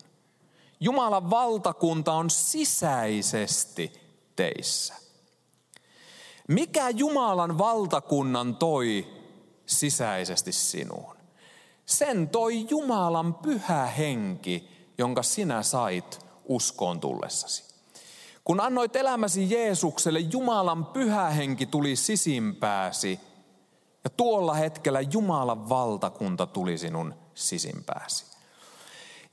Jumalan 0.80 1.30
valtakunta 1.30 2.12
on 2.12 2.30
sisäisesti 2.30 3.92
teissä. 4.37 4.94
Mikä 6.48 6.90
Jumalan 6.90 7.59
valtakunnan 7.59 8.56
toi 8.56 9.06
sisäisesti 9.66 10.52
sinuun? 10.52 11.16
Sen 11.87 12.28
toi 12.28 12.66
Jumalan 12.70 13.35
pyhä 13.35 13.87
henki, 13.87 14.68
jonka 14.98 15.22
sinä 15.22 15.62
sait 15.62 16.26
uskoon 16.44 17.00
tullessasi. 17.00 17.64
Kun 18.44 18.61
annoit 18.61 18.96
elämäsi 18.96 19.50
Jeesukselle, 19.50 20.20
Jumalan 20.20 20.87
pyhä 20.87 21.30
henki 21.30 21.66
tuli 21.66 21.96
sisimpääsi. 21.96 23.20
Ja 24.04 24.11
tuolla 24.11 24.54
hetkellä 24.54 25.00
Jumalan 25.00 25.68
valtakunta 25.68 26.46
tuli 26.46 26.78
sinun 26.78 27.14
sisimpääsi. 27.35 28.24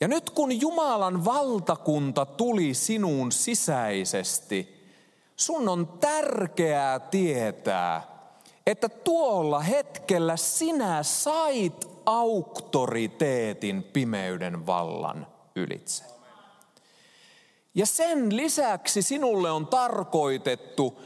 Ja 0.01 0.07
nyt 0.07 0.29
kun 0.29 0.61
Jumalan 0.61 1.25
valtakunta 1.25 2.25
tuli 2.25 2.73
sinuun 2.73 3.31
sisäisesti, 3.31 4.72
sun 5.45 5.69
on 5.69 5.87
tärkeää 5.87 6.99
tietää, 6.99 8.07
että 8.67 8.89
tuolla 8.89 9.59
hetkellä 9.59 10.37
sinä 10.37 11.03
sait 11.03 11.87
auktoriteetin 12.05 13.83
pimeyden 13.83 14.65
vallan 14.65 15.27
ylitse. 15.55 16.03
Ja 17.75 17.85
sen 17.85 18.37
lisäksi 18.37 19.01
sinulle 19.01 19.51
on 19.51 19.67
tarkoitettu 19.67 21.01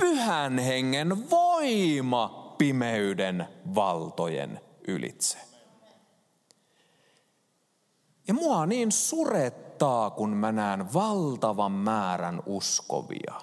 pyhän 0.00 0.58
hengen 0.58 1.30
voima 1.30 2.54
pimeyden 2.58 3.48
valtojen 3.74 4.60
ylitse. 4.88 5.38
Ja 8.28 8.34
mua 8.34 8.66
niin 8.66 8.92
surettaa, 8.92 10.10
kun 10.10 10.30
mä 10.30 10.52
näen 10.52 10.94
valtavan 10.94 11.72
määrän 11.72 12.42
uskovia, 12.46 13.34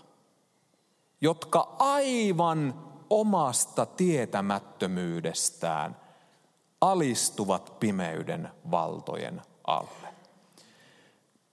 jotka 1.25 1.75
aivan 1.79 2.83
omasta 3.09 3.85
tietämättömyydestään 3.85 5.97
alistuvat 6.81 7.79
pimeyden 7.79 8.49
valtojen 8.71 9.41
alle. 9.67 10.07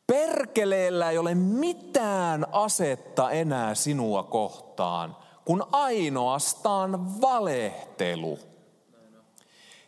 Perkeleellä 0.06 1.10
ei 1.10 1.18
ole 1.18 1.34
mitään 1.34 2.46
asetta 2.52 3.30
enää 3.30 3.74
sinua 3.74 4.22
kohtaan, 4.22 5.16
kun 5.44 5.66
ainoastaan 5.72 7.20
valehtelu. 7.20 8.38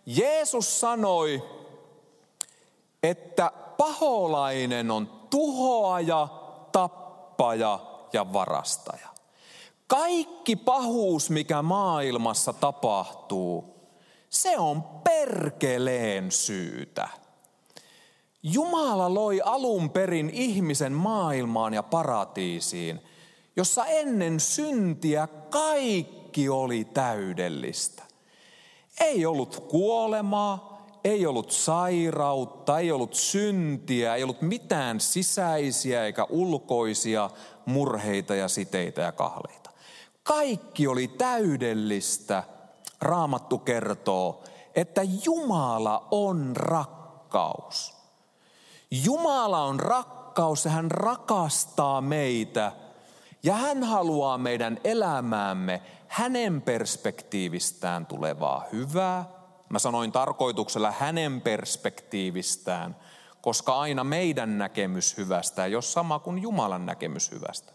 Jeesus 0.06 0.80
sanoi, 0.80 1.42
että 3.02 3.52
paholainen 3.76 4.90
on 4.90 5.10
tuhoaja, 5.30 6.28
tappaja 6.72 7.80
ja 8.12 8.32
varastaja. 8.32 9.13
Kaikki 9.86 10.56
pahuus, 10.56 11.30
mikä 11.30 11.62
maailmassa 11.62 12.52
tapahtuu, 12.52 13.74
se 14.30 14.58
on 14.58 14.82
perkeleen 14.82 16.30
syytä. 16.32 17.08
Jumala 18.42 19.14
loi 19.14 19.40
alun 19.44 19.90
perin 19.90 20.30
ihmisen 20.30 20.92
maailmaan 20.92 21.74
ja 21.74 21.82
paratiisiin, 21.82 23.00
jossa 23.56 23.86
ennen 23.86 24.40
syntiä 24.40 25.28
kaikki 25.50 26.48
oli 26.48 26.84
täydellistä. 26.84 28.02
Ei 29.00 29.26
ollut 29.26 29.64
kuolemaa, 29.68 30.86
ei 31.04 31.26
ollut 31.26 31.50
sairautta, 31.50 32.78
ei 32.78 32.92
ollut 32.92 33.14
syntiä, 33.14 34.14
ei 34.14 34.22
ollut 34.22 34.42
mitään 34.42 35.00
sisäisiä 35.00 36.04
eikä 36.04 36.26
ulkoisia 36.28 37.30
murheita 37.66 38.34
ja 38.34 38.48
siteitä 38.48 39.02
ja 39.02 39.12
kahleita. 39.12 39.63
Kaikki 40.24 40.86
oli 40.86 41.08
täydellistä. 41.08 42.44
Raamattu 43.00 43.58
kertoo, 43.58 44.42
että 44.74 45.00
Jumala 45.24 46.08
on 46.10 46.56
rakkaus. 46.56 47.96
Jumala 48.90 49.62
on 49.64 49.80
rakkaus 49.80 50.64
ja 50.64 50.70
hän 50.70 50.90
rakastaa 50.90 52.00
meitä 52.00 52.72
ja 53.42 53.54
hän 53.54 53.82
haluaa 53.82 54.38
meidän 54.38 54.80
elämäämme 54.84 55.82
hänen 56.08 56.62
perspektiivistään 56.62 58.06
tulevaa 58.06 58.64
hyvää. 58.72 59.24
Mä 59.68 59.78
sanoin 59.78 60.12
tarkoituksella 60.12 60.90
hänen 60.90 61.40
perspektiivistään, 61.40 62.96
koska 63.40 63.80
aina 63.80 64.04
meidän 64.04 64.58
näkemys 64.58 65.16
hyvästä 65.16 65.64
ei 65.64 65.74
ole 65.74 65.82
sama 65.82 66.18
kuin 66.18 66.42
Jumalan 66.42 66.86
näkemys 66.86 67.30
hyvästä. 67.30 67.72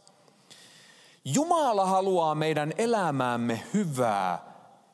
Jumala 1.33 1.85
haluaa 1.85 2.35
meidän 2.35 2.73
elämäämme 2.77 3.63
hyvää 3.73 4.43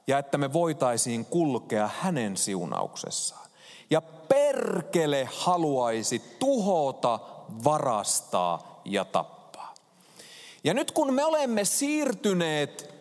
ja 0.08 0.18
että 0.18 0.38
me 0.38 0.54
voitaisiin 0.54 1.26
kulkea 1.26 1.90
hänen 2.02 2.38
siunauksessaan. 2.38 3.50
Ja 3.90 4.02
perkele 4.02 5.30
haluaisi 5.38 6.22
tuhota, 6.40 7.20
varastaa 7.64 8.82
ja 8.86 9.06
tappaa. 9.06 9.74
Ja 10.64 10.74
nyt 10.74 10.92
kun 10.92 11.14
me 11.14 11.26
olemme 11.26 11.66
siirtyneet 11.66 12.94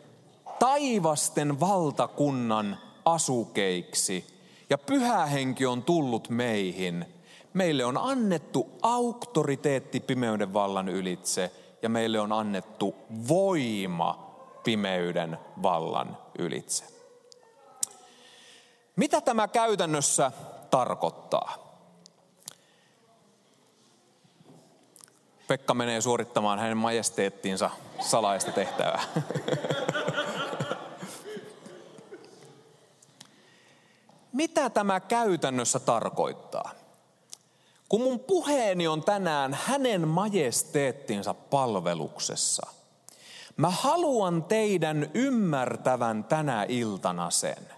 taivasten 0.58 1.60
valtakunnan 1.60 2.78
asukeiksi 3.04 4.26
ja 4.70 4.78
pyhä 4.78 5.26
henki 5.26 5.66
on 5.66 5.82
tullut 5.82 6.28
meihin, 6.28 7.06
meille 7.54 7.84
on 7.84 7.98
annettu 7.98 8.70
auktoriteetti 8.82 10.00
pimeyden 10.00 10.52
vallan 10.52 10.88
ylitse 10.88 11.52
ja 11.84 11.88
meille 11.88 12.20
on 12.20 12.32
annettu 12.32 12.94
voima 13.28 14.34
pimeyden 14.64 15.38
vallan 15.62 16.18
ylitse. 16.38 16.84
Mitä 18.96 19.20
tämä 19.20 19.48
käytännössä 19.48 20.32
tarkoittaa? 20.70 21.64
Pekka 25.48 25.74
menee 25.74 26.00
suorittamaan 26.00 26.58
hänen 26.58 26.76
majesteettiinsa 26.76 27.70
salaista 28.00 28.52
tehtävää. 28.52 29.02
Mitä 34.32 34.70
tämä 34.70 35.00
käytännössä 35.00 35.80
tarkoittaa? 35.80 36.83
Kun 37.88 38.00
mun 38.00 38.20
puheeni 38.20 38.88
on 38.88 39.02
tänään 39.02 39.58
hänen 39.64 40.08
majesteettinsa 40.08 41.34
palveluksessa, 41.34 42.66
mä 43.56 43.70
haluan 43.70 44.44
teidän 44.44 45.10
ymmärtävän 45.14 46.24
tänä 46.24 46.66
iltana 46.68 47.30
sen, 47.30 47.68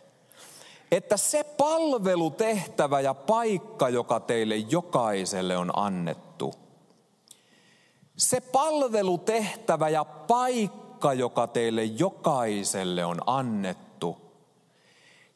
että 0.93 1.17
se 1.17 1.45
palvelutehtävä 1.45 3.01
ja 3.01 3.15
paikka, 3.15 3.89
joka 3.89 4.21
teille 4.21 4.57
jokaiselle 4.57 5.57
on 5.57 5.79
annettu, 5.79 6.55
se 8.17 8.41
palvelutehtävä 8.41 9.89
ja 9.89 10.05
paikka, 10.05 11.15
joka 11.15 11.47
teille 11.47 11.85
jokaiselle 11.85 13.05
on 13.05 13.21
annettu, 13.27 13.86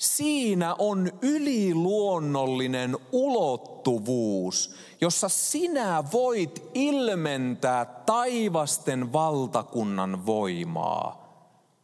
siinä 0.01 0.75
on 0.79 1.13
yliluonnollinen 1.23 2.97
ulottuvuus, 3.13 4.75
jossa 5.01 5.29
sinä 5.29 6.05
voit 6.13 6.71
ilmentää 6.75 7.85
taivasten 7.85 9.13
valtakunnan 9.13 10.27
voimaa 10.27 11.21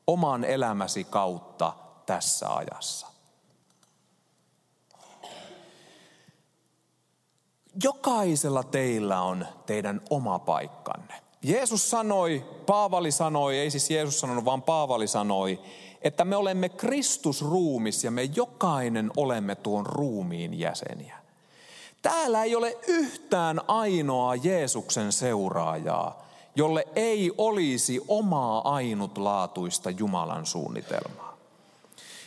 oman 0.06 0.44
elämäsi 0.44 1.04
kautta 1.04 1.72
tässä 2.06 2.54
ajassa. 2.54 3.06
Jokaisella 7.82 8.62
teillä 8.62 9.20
on 9.20 9.46
teidän 9.66 10.00
oma 10.10 10.38
paikkanne. 10.38 11.14
Jeesus 11.42 11.90
sanoi, 11.90 12.44
Paavali 12.66 13.10
sanoi, 13.10 13.58
ei 13.58 13.70
siis 13.70 13.90
Jeesus 13.90 14.20
sanonut, 14.20 14.44
vaan 14.44 14.62
Paavali 14.62 15.06
sanoi, 15.06 15.60
että 16.06 16.24
me 16.24 16.36
olemme 16.36 16.68
Kristusruumis 16.68 18.04
ja 18.04 18.10
me 18.10 18.22
jokainen 18.22 19.10
olemme 19.16 19.54
tuon 19.54 19.86
ruumiin 19.86 20.58
jäseniä. 20.58 21.16
Täällä 22.02 22.44
ei 22.44 22.56
ole 22.56 22.78
yhtään 22.86 23.60
ainoa 23.68 24.34
Jeesuksen 24.34 25.12
seuraajaa, 25.12 26.26
jolle 26.56 26.84
ei 26.96 27.32
olisi 27.38 28.00
omaa 28.08 28.74
ainutlaatuista 28.74 29.90
Jumalan 29.90 30.46
suunnitelmaa. 30.46 31.36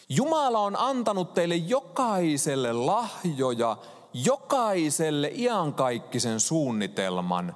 Jumala 0.10 0.60
on 0.60 0.76
antanut 0.80 1.34
teille 1.34 1.56
jokaiselle 1.56 2.74
lahjoja, 2.74 3.78
jokaiselle 4.14 5.32
iankaikkisen 5.36 6.40
suunnitelman, 6.40 7.56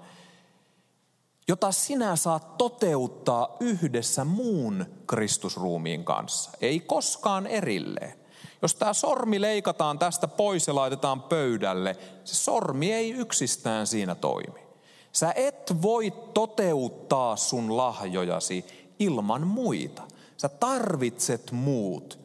jota 1.48 1.72
sinä 1.72 2.16
saat 2.16 2.58
toteuttaa 2.58 3.58
yhdessä 3.60 4.26
muun 4.26 4.86
Kristusruumiin 5.08 6.06
kanssa. 6.06 6.52
Ei 6.62 6.80
koskaan 6.80 7.48
erilleen. 7.48 8.14
Jos 8.62 8.76
tämä 8.76 8.94
sormi 8.94 9.42
leikataan 9.42 10.00
tästä 10.00 10.28
pois 10.28 10.68
ja 10.68 10.76
laitetaan 10.76 11.22
pöydälle, 11.22 11.98
se 12.24 12.36
sormi 12.36 12.94
ei 12.94 13.12
yksistään 13.12 13.88
siinä 13.88 14.16
toimi. 14.16 14.64
Sä 15.12 15.34
et 15.36 15.82
voi 15.82 16.14
toteuttaa 16.34 17.36
sun 17.36 17.78
lahjojasi 17.78 18.66
ilman 19.00 19.48
muita. 19.48 20.02
Sä 20.38 20.50
tarvitset 20.50 21.52
muut, 21.52 22.20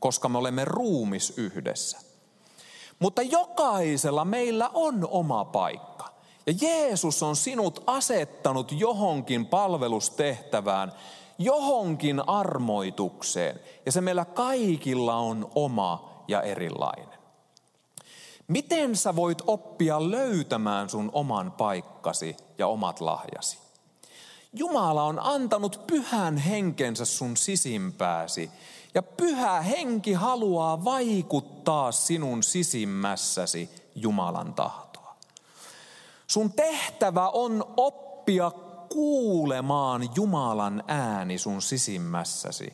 koska 0.00 0.28
me 0.28 0.38
olemme 0.38 0.64
ruumis 0.64 1.32
yhdessä. 1.36 1.98
Mutta 2.98 3.22
jokaisella 3.22 4.24
meillä 4.24 4.70
on 4.74 5.08
oma 5.10 5.44
paikka. 5.44 5.93
Ja 6.46 6.54
Jeesus 6.60 7.22
on 7.22 7.36
sinut 7.36 7.82
asettanut 7.86 8.72
johonkin 8.72 9.46
palvelustehtävään, 9.46 10.92
johonkin 11.38 12.28
armoitukseen. 12.28 13.60
Ja 13.86 13.92
se 13.92 14.00
meillä 14.00 14.24
kaikilla 14.24 15.16
on 15.16 15.50
oma 15.54 16.24
ja 16.28 16.42
erilainen. 16.42 17.18
Miten 18.48 18.96
sä 18.96 19.16
voit 19.16 19.38
oppia 19.46 20.10
löytämään 20.10 20.90
sun 20.90 21.10
oman 21.12 21.52
paikkasi 21.52 22.36
ja 22.58 22.66
omat 22.66 23.00
lahjasi? 23.00 23.58
Jumala 24.52 25.02
on 25.02 25.20
antanut 25.20 25.80
pyhän 25.86 26.36
henkensä 26.36 27.04
sun 27.04 27.36
sisimpääsi 27.36 28.50
ja 28.94 29.02
pyhä 29.02 29.60
henki 29.60 30.12
haluaa 30.12 30.84
vaikuttaa 30.84 31.92
sinun 31.92 32.42
sisimmässäsi 32.42 33.70
Jumalan 33.94 34.54
tahtoa. 34.54 34.83
Sun 36.26 36.52
tehtävä 36.52 37.28
on 37.28 37.74
oppia 37.76 38.50
kuulemaan 38.92 40.08
Jumalan 40.16 40.84
ääni 40.88 41.38
sun 41.38 41.62
sisimmässäsi, 41.62 42.72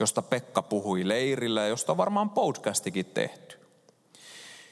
josta 0.00 0.22
Pekka 0.22 0.62
puhui 0.62 1.08
leirillä 1.08 1.60
ja 1.60 1.68
josta 1.68 1.92
on 1.92 1.96
varmaan 1.98 2.30
podcastikin 2.30 3.06
tehty. 3.06 3.58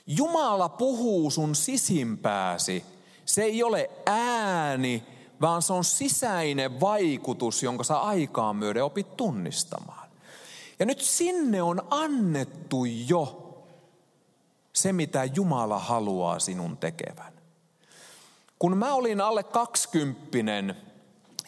Jumala 0.07 0.68
puhuu 0.68 1.31
sun 1.31 1.55
sisimpääsi. 1.55 2.85
Se 3.24 3.42
ei 3.42 3.62
ole 3.62 3.90
ääni, 4.07 5.07
vaan 5.40 5.62
se 5.62 5.72
on 5.72 5.85
sisäinen 5.85 6.81
vaikutus, 6.81 7.62
jonka 7.62 7.85
sä 7.85 7.98
aikaan 7.98 8.57
myöden 8.57 8.85
opit 8.85 9.16
tunnistamaan. 9.16 10.09
Ja 10.79 10.87
nyt 10.87 11.00
sinne 11.00 11.62
on 11.62 11.83
annettu 11.90 12.85
jo 12.85 13.40
se, 14.72 14.92
mitä 14.92 15.24
Jumala 15.24 15.79
haluaa 15.79 16.38
sinun 16.38 16.77
tekevän. 16.77 17.34
Kun 18.59 18.77
mä 18.77 18.95
olin 18.95 19.21
alle 19.21 19.43
kaksikymppinen, 19.43 20.77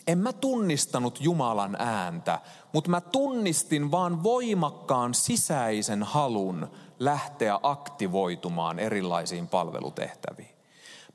en 0.07 0.19
mä 0.19 0.33
tunnistanut 0.33 1.19
Jumalan 1.21 1.77
ääntä, 1.79 2.41
mutta 2.73 2.91
mä 2.91 3.01
tunnistin 3.01 3.91
vaan 3.91 4.23
voimakkaan 4.23 5.15
sisäisen 5.15 6.03
halun 6.03 6.69
lähteä 6.99 7.59
aktivoitumaan 7.63 8.79
erilaisiin 8.79 9.49
palvelutehtäviin. 9.49 10.57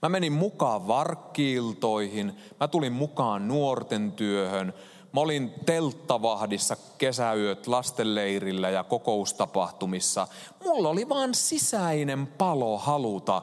Mä 0.01 0.09
menin 0.09 0.33
mukaan 0.33 0.87
varkkiiltoihin, 0.87 2.37
mä 2.59 2.67
tulin 2.67 2.93
mukaan 2.93 3.47
nuorten 3.47 4.11
työhön, 4.11 4.73
Mä 5.13 5.21
olin 5.21 5.53
telttavahdissa 5.65 6.77
kesäyöt 6.97 7.67
lastenleirillä 7.67 8.69
ja 8.69 8.83
kokoustapahtumissa. 8.83 10.27
Mulla 10.65 10.89
oli 10.89 11.09
vaan 11.09 11.35
sisäinen 11.35 12.27
palo 12.27 12.77
haluta 12.77 13.41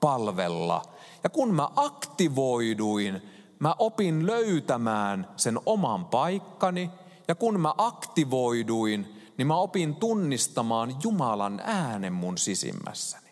palvella. 0.00 0.82
Ja 1.24 1.30
kun 1.30 1.54
mä 1.54 1.68
aktivoiduin, 1.76 3.22
mä 3.58 3.74
opin 3.78 4.26
löytämään 4.26 5.28
sen 5.36 5.58
oman 5.66 6.04
paikkani. 6.04 6.90
Ja 7.28 7.34
kun 7.34 7.60
mä 7.60 7.74
aktivoiduin, 7.78 9.16
niin 9.38 9.46
mä 9.46 9.56
opin 9.56 9.96
tunnistamaan 9.96 10.96
Jumalan 11.02 11.60
äänen 11.64 12.12
mun 12.12 12.38
sisimmässäni. 12.38 13.30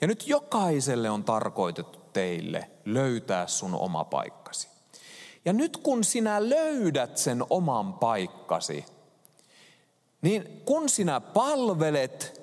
Ja 0.00 0.06
nyt 0.06 0.28
jokaiselle 0.28 1.10
on 1.10 1.24
tarkoitettu 1.24 1.98
teille 2.12 2.70
löytää 2.84 3.46
sun 3.46 3.74
oma 3.74 4.04
paikkasi. 4.04 4.68
Ja 5.44 5.52
nyt 5.52 5.76
kun 5.76 6.04
sinä 6.04 6.48
löydät 6.48 7.18
sen 7.18 7.44
oman 7.50 7.92
paikkasi, 7.92 8.84
niin 10.22 10.62
kun 10.64 10.88
sinä 10.88 11.20
palvelet, 11.20 12.40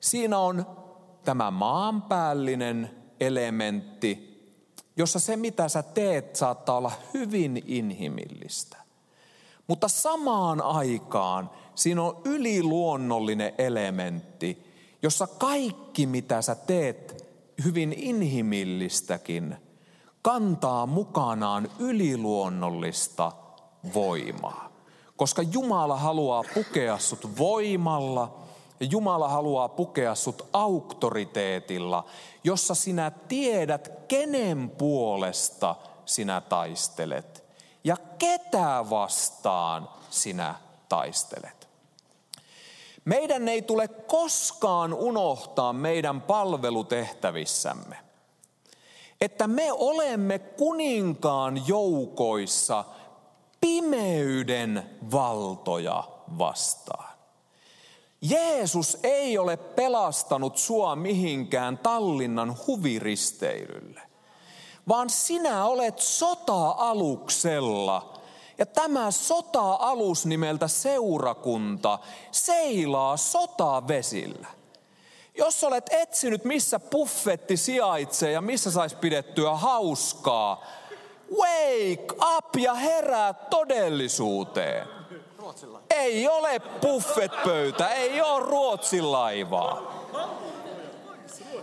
siinä 0.00 0.38
on 0.38 0.66
tämä 1.24 1.50
maanpäällinen 1.50 2.97
elementti, 3.20 4.38
jossa 4.96 5.18
se 5.18 5.36
mitä 5.36 5.68
sä 5.68 5.82
teet 5.82 6.36
saattaa 6.36 6.76
olla 6.76 6.92
hyvin 7.14 7.62
inhimillistä. 7.66 8.76
Mutta 9.66 9.88
samaan 9.88 10.60
aikaan 10.62 11.50
siinä 11.74 12.02
on 12.02 12.20
yliluonnollinen 12.24 13.52
elementti, 13.58 14.66
jossa 15.02 15.26
kaikki 15.26 16.06
mitä 16.06 16.42
sä 16.42 16.54
teet 16.54 17.24
hyvin 17.64 17.92
inhimillistäkin– 17.92 19.56
kantaa 20.22 20.86
mukanaan 20.86 21.68
yliluonnollista 21.78 23.32
voimaa. 23.94 24.72
Koska 25.16 25.42
Jumala 25.42 25.96
haluaa 25.96 26.44
pukea 26.54 26.98
sut 26.98 27.38
voimalla 27.38 28.38
ja 28.80 28.86
Jumala 28.90 29.28
haluaa 29.28 29.68
pukea 29.68 30.14
sut 30.14 30.48
auktoriteetilla, 30.52 32.04
jossa 32.44 32.74
sinä 32.74 33.10
tiedät, 33.10 33.92
kenen 34.08 34.70
puolesta 34.70 35.76
sinä 36.04 36.40
taistelet 36.40 37.44
ja 37.84 37.96
ketä 38.18 38.84
vastaan 38.90 39.88
sinä 40.10 40.54
taistelet. 40.88 41.68
Meidän 43.04 43.48
ei 43.48 43.62
tule 43.62 43.88
koskaan 43.88 44.94
unohtaa 44.94 45.72
meidän 45.72 46.20
palvelutehtävissämme 46.20 48.08
että 49.20 49.46
me 49.46 49.72
olemme 49.72 50.38
kuninkaan 50.38 51.68
joukoissa 51.68 52.84
pimeyden 53.60 54.90
valtoja 55.12 56.04
vastaan. 56.38 57.17
Jeesus 58.22 58.98
ei 59.02 59.38
ole 59.38 59.56
pelastanut 59.56 60.56
sua 60.56 60.96
mihinkään 60.96 61.78
Tallinnan 61.78 62.56
huviristeilylle, 62.66 64.00
vaan 64.88 65.10
sinä 65.10 65.64
olet 65.64 65.98
sota-aluksella. 65.98 68.14
Ja 68.58 68.66
tämä 68.66 69.10
sota-alus 69.10 70.26
nimeltä 70.26 70.68
seurakunta 70.68 71.98
seilaa 72.30 73.16
sotavesillä. 73.16 74.46
Jos 75.34 75.64
olet 75.64 75.86
etsinyt, 75.90 76.44
missä 76.44 76.80
buffetti 76.80 77.56
sijaitsee 77.56 78.32
ja 78.32 78.40
missä 78.40 78.70
saisi 78.70 78.96
pidettyä 78.96 79.54
hauskaa, 79.54 80.64
wake 81.36 82.06
up 82.36 82.56
ja 82.56 82.74
herää 82.74 83.34
todellisuuteen. 83.34 84.97
Ei 85.90 86.28
ole 86.28 86.60
buffetpöytä, 86.82 87.88
ei 87.88 88.20
ole 88.20 88.46
Ruotsin 88.46 89.12
laivaa. 89.12 89.82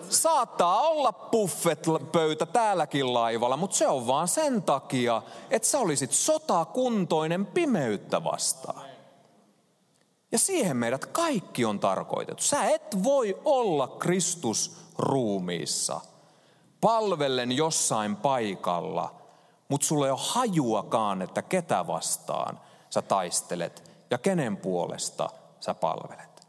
Saattaa 0.10 0.82
olla 0.82 1.14
buffetpöytä 1.14 2.46
täälläkin 2.46 3.14
laivalla, 3.14 3.58
mutta 3.58 3.78
se 3.78 3.88
on 3.88 4.08
vaan 4.08 4.28
sen 4.28 4.64
takia, 4.64 5.22
että 5.52 5.68
sä 5.68 5.80
olisit 5.80 6.12
sotakuntoinen 6.12 7.46
pimeyttä 7.46 8.24
vastaan. 8.24 8.86
Ja 10.32 10.40
siihen 10.40 10.78
meidät 10.78 11.06
kaikki 11.06 11.66
on 11.66 11.80
tarkoitettu. 11.80 12.44
Sä 12.44 12.70
et 12.70 13.04
voi 13.04 13.38
olla 13.46 13.88
Kristus 13.88 14.78
ruumiissa 14.98 16.02
palvellen 16.82 17.52
jossain 17.52 18.16
paikalla, 18.16 19.16
mutta 19.68 19.88
sulla 19.88 20.06
ei 20.06 20.12
ole 20.12 20.20
hajuakaan, 20.22 21.22
että 21.22 21.42
ketä 21.42 21.88
vastaan 21.88 22.60
sä 22.96 23.02
taistelet 23.02 23.92
ja 24.10 24.18
kenen 24.18 24.58
puolesta 24.58 25.30
sä 25.60 25.74
palvelet. 25.74 26.48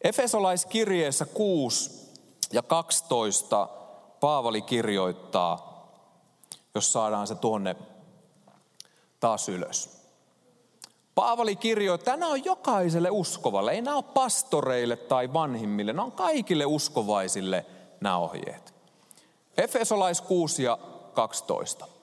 Efesolaiskirjeessä 0.00 1.24
6 1.24 2.12
ja 2.52 2.62
12 2.62 3.68
Paavali 4.20 4.62
kirjoittaa, 4.62 5.86
jos 6.74 6.92
saadaan 6.92 7.26
se 7.26 7.34
tuonne 7.34 7.76
taas 9.20 9.48
ylös. 9.48 9.90
Paavali 11.14 11.56
kirjoittaa, 11.56 12.16
nämä 12.16 12.32
on 12.32 12.44
jokaiselle 12.44 13.10
uskovalle, 13.10 13.72
ei 13.72 13.82
nämä 13.82 13.96
ole 13.96 14.04
pastoreille 14.14 14.96
tai 14.96 15.32
vanhimmille, 15.32 15.92
nämä 15.92 16.04
on 16.04 16.12
kaikille 16.12 16.66
uskovaisille 16.66 17.66
nämä 18.00 18.18
ohjeet. 18.18 18.74
Efesolais 19.56 20.20
6 20.20 20.62
ja 20.62 20.78
12. 21.14 21.95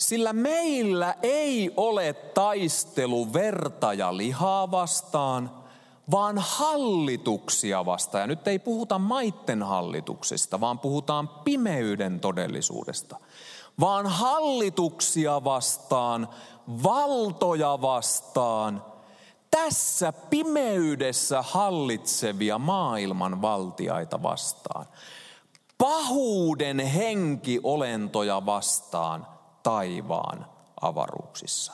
Sillä 0.00 0.32
meillä 0.32 1.14
ei 1.22 1.72
ole 1.76 2.12
taistelu 2.12 3.32
verta 3.32 3.92
ja 3.92 4.16
lihaa 4.16 4.70
vastaan, 4.70 5.50
vaan 6.10 6.38
hallituksia 6.38 7.86
vastaan. 7.86 8.22
Ja 8.22 8.26
nyt 8.26 8.48
ei 8.48 8.58
puhuta 8.58 8.98
maitten 8.98 9.62
hallituksista, 9.62 10.60
vaan 10.60 10.78
puhutaan 10.78 11.28
pimeyden 11.28 12.20
todellisuudesta– 12.20 13.16
vaan 13.80 14.06
hallituksia 14.06 15.44
vastaan, 15.44 16.28
valtoja 16.82 17.78
vastaan, 17.82 18.84
tässä 19.50 20.12
pimeydessä 20.12 21.42
hallitsevia 21.42 22.58
maailman 22.58 23.42
valtiaita 23.42 24.22
vastaan, 24.22 24.86
pahuuden 25.78 26.78
henkiolentoja 26.78 28.46
vastaan 28.46 29.26
taivaan 29.62 30.46
avaruuksissa. 30.80 31.72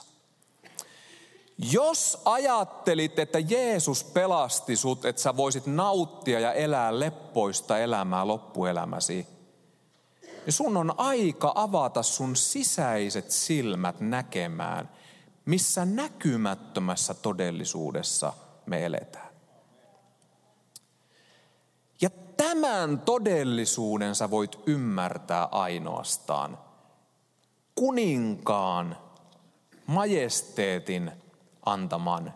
Jos 1.58 2.22
ajattelit, 2.24 3.18
että 3.18 3.38
Jeesus 3.38 4.04
pelasti 4.04 4.76
sut, 4.76 5.04
että 5.04 5.22
sä 5.22 5.36
voisit 5.36 5.66
nauttia 5.66 6.40
ja 6.40 6.52
elää 6.52 7.00
leppoista 7.00 7.78
elämää 7.78 8.26
loppuelämäsi, 8.26 9.26
niin 10.22 10.52
sun 10.52 10.76
on 10.76 10.94
aika 10.96 11.52
avata 11.54 12.02
sun 12.02 12.36
sisäiset 12.36 13.30
silmät 13.30 14.00
näkemään, 14.00 14.88
missä 15.44 15.84
näkymättömässä 15.84 17.14
todellisuudessa 17.14 18.32
me 18.66 18.86
eletään. 18.86 19.34
Ja 22.00 22.10
tämän 22.36 22.98
todellisuuden 22.98 24.14
sä 24.14 24.30
voit 24.30 24.58
ymmärtää 24.66 25.44
ainoastaan 25.44 26.58
kuninkaan 27.76 28.96
majesteetin 29.86 31.12
antaman 31.66 32.34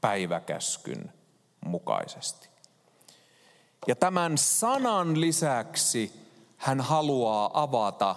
päiväkäskyn 0.00 1.12
mukaisesti. 1.66 2.48
Ja 3.86 3.96
tämän 3.96 4.38
sanan 4.38 5.20
lisäksi 5.20 6.12
hän 6.56 6.80
haluaa 6.80 7.62
avata 7.62 8.16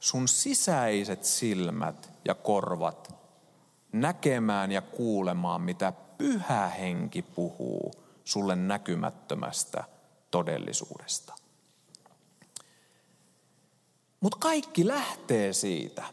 sun 0.00 0.28
sisäiset 0.28 1.24
silmät 1.24 2.10
ja 2.24 2.34
korvat 2.34 3.14
näkemään 3.92 4.72
ja 4.72 4.82
kuulemaan, 4.82 5.60
mitä 5.60 5.92
pyhä 6.18 6.68
henki 6.68 7.22
puhuu 7.22 7.92
sulle 8.24 8.56
näkymättömästä 8.56 9.84
todellisuudesta. 10.30 11.34
Mutta 14.24 14.38
kaikki 14.40 14.86
lähtee 14.86 15.52
siitä, 15.52 16.04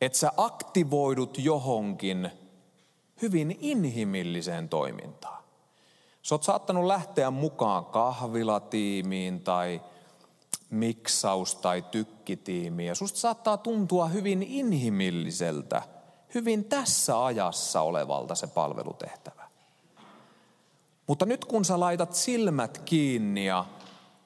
että 0.00 0.18
sä 0.18 0.32
aktivoidut 0.36 1.38
johonkin 1.38 2.30
hyvin 3.22 3.58
inhimilliseen 3.60 4.68
toimintaan. 4.68 5.44
Sä 6.22 6.34
oot 6.34 6.42
saattanut 6.42 6.84
lähteä 6.84 7.30
mukaan 7.30 7.84
kahvilatiimiin 7.84 9.40
tai 9.40 9.80
miksaus- 10.70 11.54
tai 11.54 11.82
tykkitiimiin. 11.82 12.86
Ja 12.86 12.94
susta 12.94 13.18
saattaa 13.18 13.56
tuntua 13.56 14.06
hyvin 14.06 14.42
inhimilliseltä, 14.42 15.82
hyvin 16.34 16.64
tässä 16.64 17.24
ajassa 17.24 17.80
olevalta 17.80 18.34
se 18.34 18.46
palvelutehtävä. 18.46 19.48
Mutta 21.06 21.26
nyt 21.26 21.44
kun 21.44 21.64
sä 21.64 21.80
laitat 21.80 22.14
silmät 22.14 22.78
kiinni 22.78 23.46
ja 23.46 23.64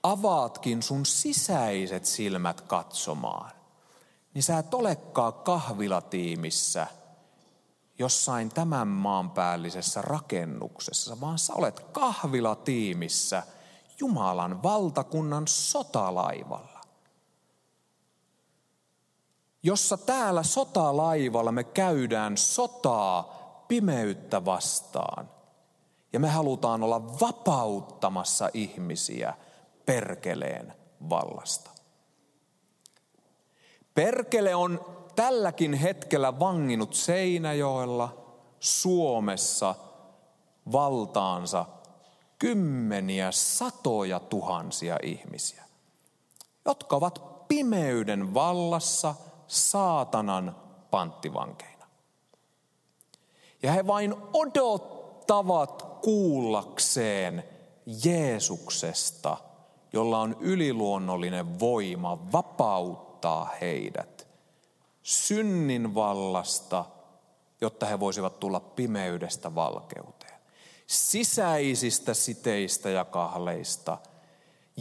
avaatkin 0.02 0.82
sun 0.82 1.06
sisäiset 1.06 2.04
silmät 2.04 2.60
katsomaan, 2.60 3.50
niin 4.34 4.42
sä 4.42 4.58
et 4.58 4.74
olekaan 4.74 5.32
kahvilatiimissä 5.32 6.86
jossain 7.98 8.48
tämän 8.48 8.88
maan 8.88 9.30
päällisessä 9.30 10.02
rakennuksessa, 10.02 11.20
vaan 11.20 11.38
sä 11.38 11.54
olet 11.54 11.80
kahvilatiimissä 11.80 13.42
Jumalan 14.00 14.62
valtakunnan 14.62 15.48
sotalaivalla. 15.48 16.80
Jossa 19.62 19.96
täällä 19.96 20.42
sotalaivalla 20.42 21.52
me 21.52 21.64
käydään 21.64 22.36
sotaa 22.36 23.38
pimeyttä 23.68 24.44
vastaan. 24.44 25.30
Ja 26.12 26.20
me 26.20 26.28
halutaan 26.28 26.82
olla 26.82 27.20
vapauttamassa 27.20 28.50
ihmisiä 28.54 29.34
perkeleen 29.88 30.74
vallasta. 31.10 31.70
Perkele 33.94 34.54
on 34.54 34.84
tälläkin 35.16 35.74
hetkellä 35.74 36.40
vanginut 36.40 36.94
Seinäjoella, 36.94 38.34
Suomessa 38.60 39.74
valtaansa 40.72 41.66
kymmeniä, 42.38 43.32
satoja 43.32 44.20
tuhansia 44.20 44.96
ihmisiä, 45.02 45.64
jotka 46.64 46.96
ovat 46.96 47.48
pimeyden 47.48 48.34
vallassa 48.34 49.14
saatanan 49.46 50.56
panttivankeina. 50.90 51.86
Ja 53.62 53.72
he 53.72 53.86
vain 53.86 54.14
odottavat 54.32 55.98
kuullakseen 56.02 57.44
Jeesuksesta, 58.04 59.47
jolla 59.92 60.20
on 60.20 60.36
yliluonnollinen 60.40 61.60
voima 61.60 62.32
vapauttaa 62.32 63.50
heidät 63.60 64.28
synnin 65.08 65.94
vallasta, 65.94 66.84
jotta 67.60 67.86
he 67.86 68.00
voisivat 68.00 68.40
tulla 68.40 68.60
pimeydestä 68.60 69.54
valkeuteen. 69.54 70.38
Sisäisistä 70.86 72.14
siteistä 72.14 72.90
ja 72.90 73.04
kahleista. 73.04 73.98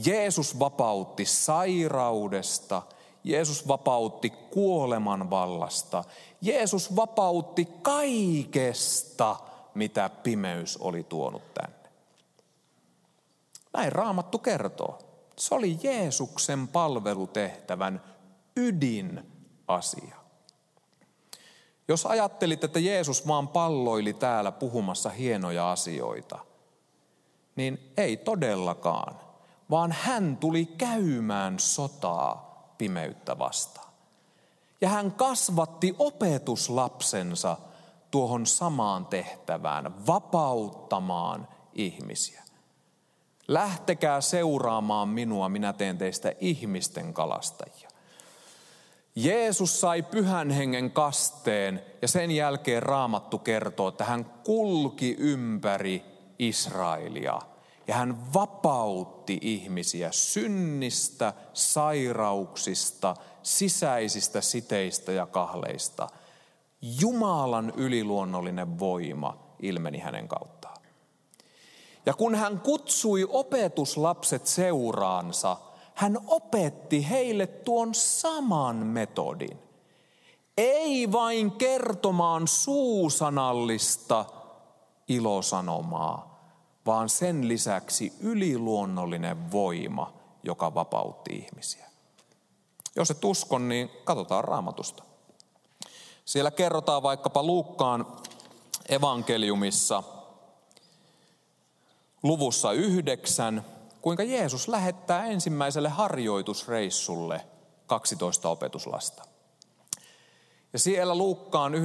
Jeesus 0.05 0.59
vapautti 0.59 1.25
sairaudesta. 1.25 2.81
Jeesus 3.23 3.67
vapautti 3.67 4.29
kuoleman 4.29 5.29
vallasta. 5.29 6.03
Jeesus 6.41 6.95
vapautti 6.95 7.67
kaikesta, 7.81 9.35
mitä 9.73 10.09
pimeys 10.09 10.77
oli 10.77 11.03
tuonut 11.03 11.53
tänne. 11.53 11.76
Näin 13.73 13.91
Raamattu 13.91 14.39
kertoo. 14.39 14.99
Se 15.39 15.55
oli 15.55 15.79
Jeesuksen 15.83 16.67
palvelutehtävän 16.67 18.01
ydinasia. 18.55 20.15
Jos 21.87 22.05
ajattelit, 22.05 22.63
että 22.63 22.79
Jeesus 22.79 23.27
vaan 23.27 23.47
palloili 23.47 24.13
täällä 24.13 24.51
puhumassa 24.51 25.09
hienoja 25.09 25.71
asioita, 25.71 26.39
niin 27.55 27.93
ei 27.97 28.17
todellakaan, 28.17 29.19
vaan 29.69 29.91
hän 29.91 30.37
tuli 30.37 30.65
käymään 30.65 31.59
sotaa 31.59 32.47
pimeyttä 32.77 33.39
vastaan. 33.39 33.93
Ja 34.81 34.89
hän 34.89 35.11
kasvatti 35.11 35.95
opetuslapsensa 35.99 37.57
tuohon 38.11 38.45
samaan 38.45 39.05
tehtävään, 39.05 40.07
vapauttamaan 40.07 41.47
ihmisiä. 41.73 42.46
Lähtekää 43.47 44.21
seuraamaan 44.21 45.09
minua, 45.09 45.49
minä 45.49 45.73
teen 45.73 45.97
teistä 45.97 46.33
ihmisten 46.39 47.13
kalastajia. 47.13 47.89
Jeesus 49.15 49.81
sai 49.81 50.03
pyhän 50.03 50.49
hengen 50.49 50.91
kasteen 50.91 51.83
ja 52.01 52.07
sen 52.07 52.31
jälkeen 52.31 52.83
raamattu 52.83 53.39
kertoo, 53.39 53.87
että 53.87 54.03
hän 54.03 54.25
kulki 54.25 55.15
ympäri 55.19 56.03
Israelia 56.39 57.41
ja 57.87 57.95
hän 57.95 58.33
vapautti 58.33 59.37
ihmisiä 59.41 60.09
synnistä, 60.11 61.33
sairauksista, 61.53 63.15
sisäisistä 63.43 64.41
siteistä 64.41 65.11
ja 65.11 65.25
kahleista. 65.25 66.07
Jumalan 66.81 67.73
yliluonnollinen 67.77 68.79
voima 68.79 69.55
ilmeni 69.61 69.99
hänen 69.99 70.27
kauttaan. 70.27 70.56
Ja 72.07 72.13
kun 72.13 72.35
hän 72.35 72.59
kutsui 72.59 73.27
opetuslapset 73.29 74.47
seuraansa, 74.47 75.57
hän 75.93 76.17
opetti 76.27 77.09
heille 77.09 77.47
tuon 77.47 77.95
saman 77.95 78.75
metodin. 78.75 79.59
Ei 80.57 81.11
vain 81.11 81.51
kertomaan 81.51 82.47
suusanallista 82.47 84.25
ilosanomaa, 85.07 86.39
vaan 86.85 87.09
sen 87.09 87.47
lisäksi 87.47 88.13
yliluonnollinen 88.19 89.51
voima, 89.51 90.13
joka 90.43 90.73
vapautti 90.73 91.35
ihmisiä. 91.35 91.85
Jos 92.95 93.11
et 93.11 93.25
uskon, 93.25 93.69
niin 93.69 93.89
katsotaan 94.03 94.43
raamatusta. 94.43 95.03
Siellä 96.25 96.51
kerrotaan 96.51 97.03
vaikkapa 97.03 97.43
Luukkaan 97.43 98.07
evankeliumissa 98.89 100.03
luvussa 102.27 102.71
yhdeksän, 102.71 103.65
kuinka 104.01 104.23
Jeesus 104.23 104.67
lähettää 104.67 105.25
ensimmäiselle 105.25 105.89
harjoitusreissulle 105.89 107.41
12 107.87 108.49
opetuslasta. 108.49 109.23
Ja 110.73 110.79
siellä 110.79 111.15
Luukkaan 111.15 111.75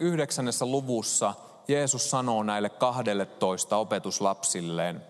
yhdeksännessä 0.00 0.66
luvussa 0.66 1.34
Jeesus 1.68 2.10
sanoo 2.10 2.42
näille 2.42 2.68
12 2.68 3.76
opetuslapsilleen 3.76 5.02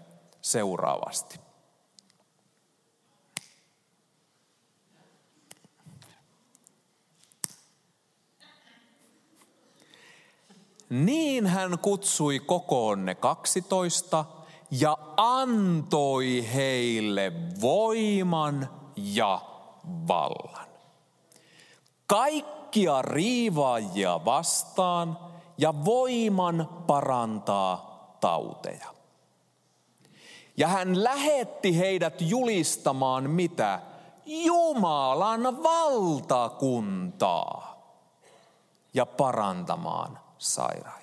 seuraavasti. 0.42 1.40
Niin 10.90 11.46
hän 11.46 11.78
kutsui 11.78 12.40
kokoon 12.40 13.04
ne 13.04 13.14
12 13.14 14.24
ja 14.80 14.98
antoi 15.16 16.48
heille 16.54 17.32
voiman 17.60 18.68
ja 18.96 19.40
vallan. 20.08 20.66
Kaikkia 22.06 23.02
riivaajia 23.02 24.24
vastaan 24.24 25.18
ja 25.58 25.84
voiman 25.84 26.68
parantaa 26.86 27.92
tauteja. 28.20 28.86
Ja 30.56 30.68
hän 30.68 31.04
lähetti 31.04 31.78
heidät 31.78 32.20
julistamaan 32.20 33.30
mitä? 33.30 33.80
Jumalan 34.26 35.62
valtakuntaa 35.62 36.92
ja 38.94 39.06
parantamaan 39.06 40.18
sairaita. 40.38 41.01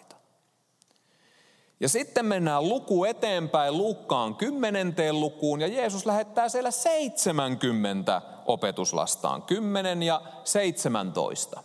Ja 1.79 1.89
sitten 1.89 2.25
mennään 2.25 2.69
luku 2.69 3.05
eteenpäin 3.05 3.77
Lukkaan 3.77 4.35
kymmenenteen 4.35 5.19
lukuun 5.19 5.61
ja 5.61 5.67
Jeesus 5.67 6.05
lähettää 6.05 6.49
siellä 6.49 6.71
70 6.71 8.21
opetuslastaan, 8.45 9.41
10 9.41 10.03
ja 10.03 10.21
17. 10.43 11.63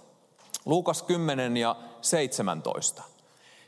Luukas 0.64 1.02
10 1.02 1.56
ja 1.56 1.76
17. 2.00 3.02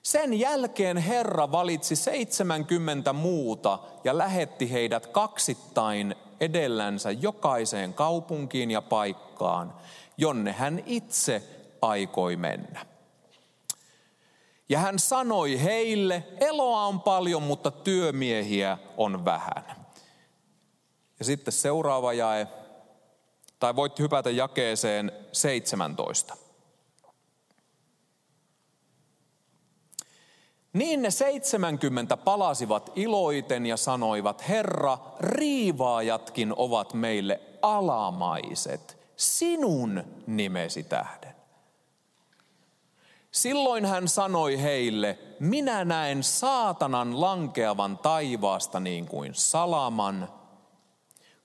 Sen 0.02 0.34
jälkeen 0.34 0.96
Herra 0.96 1.52
valitsi 1.52 1.96
70 1.96 3.12
muuta 3.12 3.78
ja 4.04 4.18
lähetti 4.18 4.72
heidät 4.72 5.06
kaksittain 5.06 6.14
edellänsä 6.40 7.10
jokaiseen 7.10 7.94
kaupunkiin 7.94 8.70
ja 8.70 8.82
paikkaan, 8.82 9.74
jonne 10.16 10.52
hän 10.52 10.82
itse 10.86 11.42
aikoi 11.82 12.36
mennä. 12.36 12.95
Ja 14.68 14.78
hän 14.78 14.98
sanoi 14.98 15.62
heille, 15.62 16.24
eloa 16.40 16.84
on 16.84 17.00
paljon, 17.00 17.42
mutta 17.42 17.70
työmiehiä 17.70 18.78
on 18.96 19.24
vähän. 19.24 19.86
Ja 21.18 21.24
sitten 21.24 21.52
seuraava 21.52 22.12
jae, 22.12 22.46
tai 23.58 23.76
voit 23.76 23.98
hypätä 23.98 24.30
jakeeseen 24.30 25.12
17. 25.32 26.36
Niin 30.72 31.02
ne 31.02 31.10
70 31.10 32.16
palasivat 32.16 32.92
iloiten 32.96 33.66
ja 33.66 33.76
sanoivat, 33.76 34.48
Herra, 34.48 34.98
riivaajatkin 35.20 36.52
ovat 36.56 36.94
meille 36.94 37.40
alamaiset, 37.62 38.98
sinun 39.16 40.04
nimesi 40.26 40.82
tähden. 40.82 41.35
Silloin 43.36 43.84
hän 43.84 44.08
sanoi 44.08 44.62
heille, 44.62 45.18
minä 45.40 45.84
näen 45.84 46.22
saatanan 46.22 47.20
lankeavan 47.20 47.98
taivaasta 47.98 48.80
niin 48.80 49.06
kuin 49.06 49.34
salaman. 49.34 50.28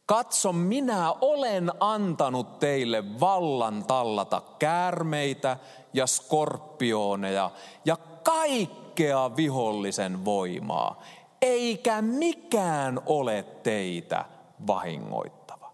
Katso, 0.06 0.54
minä 0.54 1.14
olen 1.14 1.72
antanut 1.80 2.60
teille 2.60 3.20
vallan 3.20 3.86
tallata 3.86 4.42
käärmeitä 4.60 5.58
ja 5.94 6.08
skorpioneja 6.08 7.52
ja 7.86 7.98
kaikkea 8.24 9.36
vihollisen 9.36 10.26
voimaa, 10.26 11.02
eikä 11.42 12.02
mikään 12.02 13.02
ole 13.06 13.44
teitä 13.64 14.26
vahingoittava. 14.68 15.72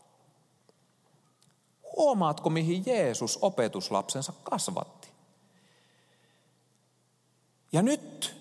Huomaatko, 1.97 2.49
mihin 2.49 2.83
Jeesus 2.85 3.39
opetuslapsensa 3.41 4.33
kasvatti? 4.43 4.96
Ja 7.71 7.81
nyt, 7.81 8.35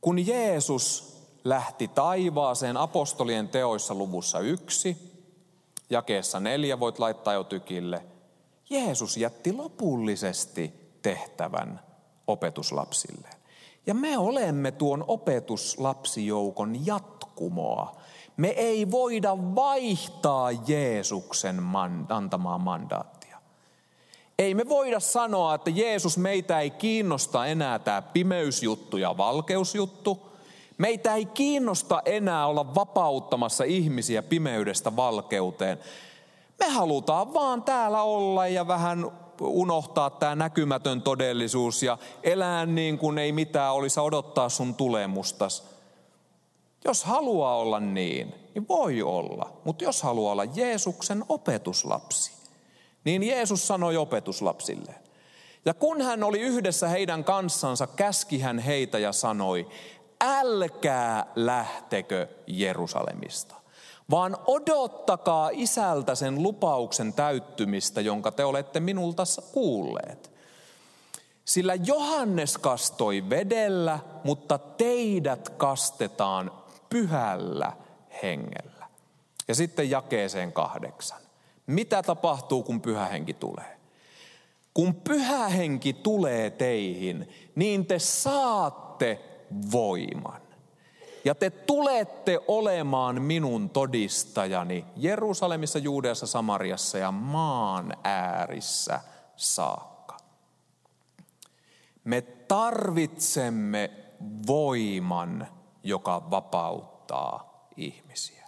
kun 0.00 0.26
Jeesus 0.26 1.16
lähti 1.44 1.88
taivaaseen 1.88 2.76
apostolien 2.76 3.48
teoissa 3.48 3.94
luvussa 3.94 4.40
yksi, 4.40 4.96
jakeessa 5.90 6.40
neljä 6.40 6.80
voit 6.80 6.98
laittaa 6.98 7.34
jo 7.34 7.44
tykille, 7.44 8.02
Jeesus 8.70 9.16
jätti 9.16 9.52
lopullisesti 9.52 10.74
tehtävän 11.02 11.80
opetuslapsilleen. 12.26 13.36
Ja 13.86 13.94
me 13.94 14.18
olemme 14.18 14.70
tuon 14.72 15.04
opetuslapsijoukon 15.08 16.86
jatkumoa. 16.86 17.96
Me 18.36 18.48
ei 18.48 18.90
voida 18.90 19.36
vaihtaa 19.54 20.52
Jeesuksen 20.52 21.62
antamaa 22.08 22.58
mandaattia. 22.58 23.15
Ei 24.38 24.54
me 24.54 24.68
voida 24.68 25.00
sanoa, 25.00 25.54
että 25.54 25.70
Jeesus 25.70 26.18
meitä 26.18 26.60
ei 26.60 26.70
kiinnosta 26.70 27.46
enää 27.46 27.78
tämä 27.78 28.02
pimeysjuttu 28.02 28.96
ja 28.96 29.16
valkeusjuttu. 29.16 30.26
Meitä 30.78 31.14
ei 31.14 31.26
kiinnosta 31.26 32.02
enää 32.04 32.46
olla 32.46 32.74
vapauttamassa 32.74 33.64
ihmisiä 33.64 34.22
pimeydestä 34.22 34.96
valkeuteen. 34.96 35.78
Me 36.58 36.68
halutaan 36.68 37.34
vaan 37.34 37.62
täällä 37.62 38.02
olla 38.02 38.46
ja 38.46 38.68
vähän 38.68 39.10
unohtaa 39.40 40.10
tämä 40.10 40.34
näkymätön 40.34 41.02
todellisuus 41.02 41.82
ja 41.82 41.98
elää 42.22 42.66
niin 42.66 42.98
kuin 42.98 43.18
ei 43.18 43.32
mitään 43.32 43.74
olisi 43.74 44.00
odottaa 44.00 44.48
sun 44.48 44.74
tulemustas. 44.74 45.64
Jos 46.84 47.04
haluaa 47.04 47.56
olla 47.56 47.80
niin, 47.80 48.34
niin 48.54 48.68
voi 48.68 49.02
olla. 49.02 49.52
Mutta 49.64 49.84
jos 49.84 50.02
haluaa 50.02 50.32
olla 50.32 50.44
Jeesuksen 50.44 51.24
opetuslapsi, 51.28 52.32
niin 53.06 53.22
Jeesus 53.22 53.66
sanoi 53.66 53.96
opetuslapsilleen. 53.96 55.00
Ja 55.64 55.74
kun 55.74 56.02
hän 56.02 56.24
oli 56.24 56.40
yhdessä 56.40 56.88
heidän 56.88 57.24
kanssansa, 57.24 57.86
käski 57.86 58.40
hän 58.40 58.58
heitä 58.58 58.98
ja 58.98 59.12
sanoi, 59.12 59.68
älkää 60.20 61.26
lähtekö 61.36 62.28
Jerusalemista 62.46 63.54
vaan 64.10 64.36
odottakaa 64.46 65.50
isältä 65.52 66.14
sen 66.14 66.42
lupauksen 66.42 67.12
täyttymistä, 67.12 68.00
jonka 68.00 68.32
te 68.32 68.44
olette 68.44 68.80
minulta 68.80 69.22
kuulleet. 69.52 70.30
Sillä 71.44 71.74
Johannes 71.74 72.58
kastoi 72.58 73.30
vedellä, 73.30 73.98
mutta 74.24 74.58
teidät 74.58 75.48
kastetaan 75.48 76.50
pyhällä 76.90 77.72
hengellä. 78.22 78.86
Ja 79.48 79.54
sitten 79.54 79.90
jakeeseen 79.90 80.52
kahdeksan. 80.52 81.25
Mitä 81.66 82.02
tapahtuu, 82.02 82.62
kun 82.62 82.80
pyhä 82.80 83.06
henki 83.06 83.34
tulee? 83.34 83.76
Kun 84.74 84.94
pyhä 84.94 85.48
henki 85.48 85.92
tulee 85.92 86.50
teihin, 86.50 87.28
niin 87.54 87.86
te 87.86 87.98
saatte 87.98 89.20
voiman. 89.72 90.40
Ja 91.24 91.34
te 91.34 91.50
tulette 91.50 92.40
olemaan 92.48 93.22
minun 93.22 93.70
todistajani 93.70 94.84
Jerusalemissa, 94.96 95.78
Juudeassa, 95.78 96.26
Samariassa 96.26 96.98
ja 96.98 97.12
maan 97.12 97.96
äärissä 98.04 99.00
saakka. 99.36 100.16
Me 102.04 102.20
tarvitsemme 102.20 103.90
voiman, 104.46 105.48
joka 105.82 106.30
vapauttaa 106.30 107.68
ihmisiä. 107.76 108.45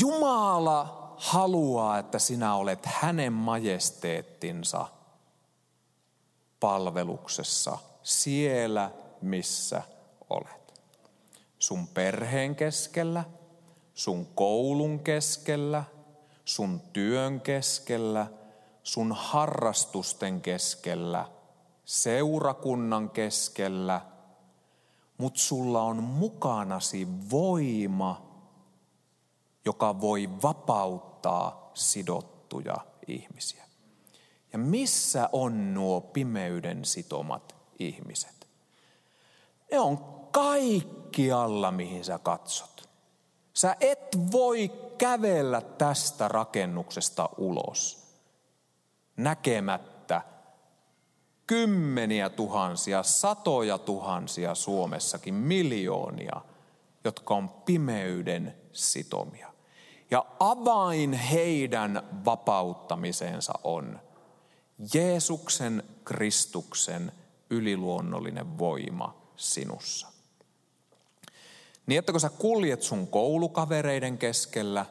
Jumala 0.00 1.14
haluaa, 1.16 1.98
että 1.98 2.18
sinä 2.18 2.54
olet 2.54 2.86
hänen 2.86 3.32
majesteettinsa 3.32 4.86
palveluksessa 6.60 7.78
siellä, 8.02 8.90
missä 9.22 9.82
olet. 10.30 10.80
Sun 11.58 11.86
perheen 11.86 12.56
keskellä, 12.56 13.24
sun 13.94 14.26
koulun 14.26 14.98
keskellä, 14.98 15.84
sun 16.44 16.80
työn 16.92 17.40
keskellä, 17.40 18.26
sun 18.82 19.12
harrastusten 19.12 20.40
keskellä, 20.40 21.28
seurakunnan 21.84 23.10
keskellä, 23.10 24.00
mutta 25.18 25.40
sulla 25.40 25.82
on 25.82 25.96
mukanasi 26.02 27.08
voima, 27.30 28.27
joka 29.68 30.00
voi 30.00 30.28
vapauttaa 30.42 31.70
sidottuja 31.74 32.76
ihmisiä. 33.06 33.64
Ja 34.52 34.58
missä 34.58 35.28
on 35.32 35.74
nuo 35.74 36.00
pimeyden 36.00 36.84
sitomat 36.84 37.56
ihmiset? 37.78 38.48
Ne 39.72 39.80
on 39.80 39.98
kaikkialla, 40.32 41.70
mihin 41.70 42.04
sä 42.04 42.18
katsot. 42.18 42.88
Sä 43.54 43.76
et 43.80 44.18
voi 44.32 44.72
kävellä 44.98 45.60
tästä 45.60 46.28
rakennuksesta 46.28 47.28
ulos 47.36 48.08
näkemättä 49.16 50.22
kymmeniä 51.46 52.30
tuhansia, 52.30 53.02
satoja 53.02 53.78
tuhansia 53.78 54.54
Suomessakin, 54.54 55.34
miljoonia, 55.34 56.40
jotka 57.04 57.34
on 57.34 57.48
pimeyden 57.48 58.54
sitomia. 58.72 59.57
Ja 60.10 60.24
avain 60.40 61.12
heidän 61.12 62.02
vapauttamiseensa 62.24 63.52
on 63.64 64.00
Jeesuksen 64.94 65.82
Kristuksen 66.04 67.12
yliluonnollinen 67.50 68.58
voima 68.58 69.16
sinussa. 69.36 70.08
Niin 71.86 71.98
että 71.98 72.12
kun 72.12 72.20
sä 72.20 72.28
kuljet 72.28 72.82
sun 72.82 73.06
koulukavereiden 73.06 74.18
keskellä, 74.18 74.86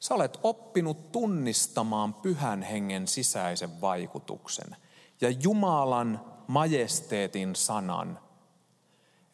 sä 0.00 0.14
olet 0.14 0.38
oppinut 0.42 1.12
tunnistamaan 1.12 2.14
pyhän 2.14 2.62
hengen 2.62 3.08
sisäisen 3.08 3.80
vaikutuksen 3.80 4.76
ja 5.20 5.30
Jumalan 5.30 6.20
majesteetin 6.46 7.56
sanan. 7.56 8.18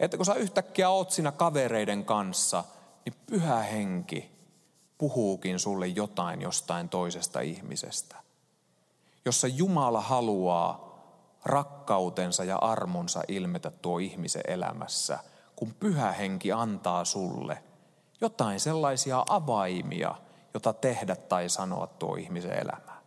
Että 0.01 0.17
kun 0.17 0.27
sä 0.27 0.35
yhtäkkiä 0.35 0.91
oot 0.91 1.11
siinä 1.11 1.33
kavereiden 1.33 2.05
kanssa, 2.05 2.65
niin 3.05 3.15
pyhä 3.27 3.63
henki 3.63 4.31
puhuukin 4.99 5.59
sulle 5.59 5.87
jotain 5.87 6.43
jostain 6.43 6.89
toisesta 6.89 7.41
ihmisestä. 7.41 8.17
Jossa 9.25 9.49
Jumala 9.49 10.01
haluaa 10.01 10.93
rakkautensa 11.45 12.45
ja 12.45 12.57
armonsa 12.57 13.23
ilmetä 13.29 13.71
tuo 13.71 13.99
ihmisen 13.99 14.43
elämässä, 14.49 15.19
kun 15.57 15.75
pyhä 15.81 16.13
henki 16.13 16.53
antaa 16.53 17.05
sulle 17.05 17.63
jotain 18.21 18.61
sellaisia 18.61 19.25
avaimia, 19.29 20.15
jota 20.55 20.73
tehdä 20.73 21.17
tai 21.17 21.49
sanoa 21.49 21.87
tuo 21.87 22.15
ihmisen 22.17 22.59
elämään. 22.59 23.03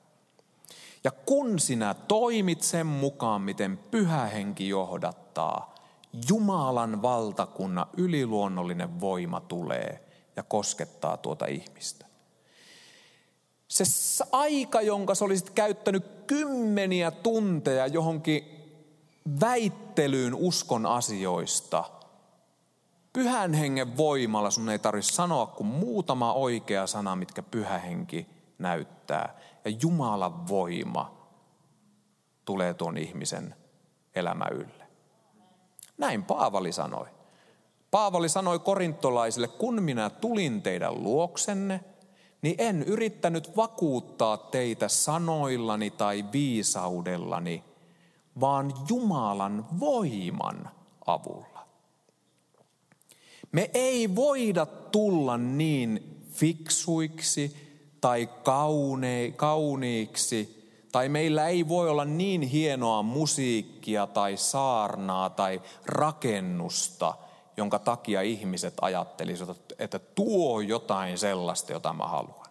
Ja 1.04 1.12
kun 1.12 1.60
sinä 1.60 1.94
toimit 1.94 2.62
sen 2.62 2.88
mukaan, 2.88 3.42
miten 3.42 3.78
pyhä 3.78 4.26
henki 4.26 4.70
johdattaa, 4.70 5.76
Jumalan 6.30 7.02
valtakunnan 7.02 7.86
yliluonnollinen 7.98 9.00
voima 9.00 9.40
tulee 9.40 10.05
ja 10.36 10.44
koskettaa 10.44 11.18
tuota 11.18 11.46
ihmistä. 11.46 12.06
Se 13.68 13.84
aika, 14.32 14.82
jonka 14.82 15.16
sä 15.16 15.26
olisit 15.26 15.50
käyttänyt 15.50 16.06
kymmeniä 16.28 17.12
tunteja 17.12 17.88
johonkin 17.88 18.44
väittelyyn 19.42 20.36
uskon 20.36 20.86
asioista. 20.86 21.84
Pyhän 23.14 23.54
hengen 23.54 23.98
voimalla 23.98 24.52
sun 24.52 24.70
ei 24.70 24.80
tarvitse 24.80 25.14
sanoa 25.14 25.48
kuin 25.48 25.68
muutama 25.68 26.34
oikea 26.34 26.88
sana, 26.88 27.16
mitkä 27.16 27.44
pyhä 27.44 27.78
henki 27.78 28.28
näyttää. 28.58 29.40
Ja 29.66 29.72
Jumalan 29.82 30.48
voima 30.48 31.28
tulee 32.46 32.74
tuon 32.74 32.98
ihmisen 32.98 33.56
elämä 34.16 34.46
ylle. 34.52 34.88
Näin 35.98 36.24
Paavali 36.24 36.72
sanoi. 36.72 37.15
Paavali 37.92 38.30
sanoi 38.30 38.60
korintolaisille, 38.60 39.48
kun 39.48 39.84
minä 39.84 40.10
tulin 40.10 40.62
teidän 40.62 41.04
luoksenne, 41.04 41.80
niin 42.42 42.56
en 42.58 42.84
yrittänyt 42.84 43.58
vakuuttaa 43.58 44.38
teitä 44.38 44.88
sanoillani 44.88 45.92
tai 45.92 46.26
viisaudellani, 46.32 47.64
vaan 48.40 48.74
Jumalan 48.90 49.66
voiman 49.80 50.70
avulla. 51.06 51.68
Me 53.52 53.70
ei 53.74 54.16
voida 54.16 54.66
tulla 54.66 55.38
niin 55.38 56.22
fiksuiksi 56.32 57.56
tai 58.02 58.30
kauniiksi, 59.36 60.70
tai 60.92 61.10
meillä 61.10 61.48
ei 61.48 61.68
voi 61.68 61.90
olla 61.90 62.06
niin 62.06 62.42
hienoa 62.42 63.04
musiikkia 63.04 64.08
tai 64.08 64.38
saarnaa 64.38 65.30
tai 65.30 65.62
rakennusta– 65.86 67.14
jonka 67.58 67.80
takia 67.80 68.22
ihmiset 68.22 68.74
ajattelisivat, 68.82 69.74
että 69.80 70.00
tuo 70.00 70.62
jotain 70.62 71.18
sellaista, 71.18 71.74
jota 71.74 71.94
mä 71.94 72.08
haluan. 72.08 72.46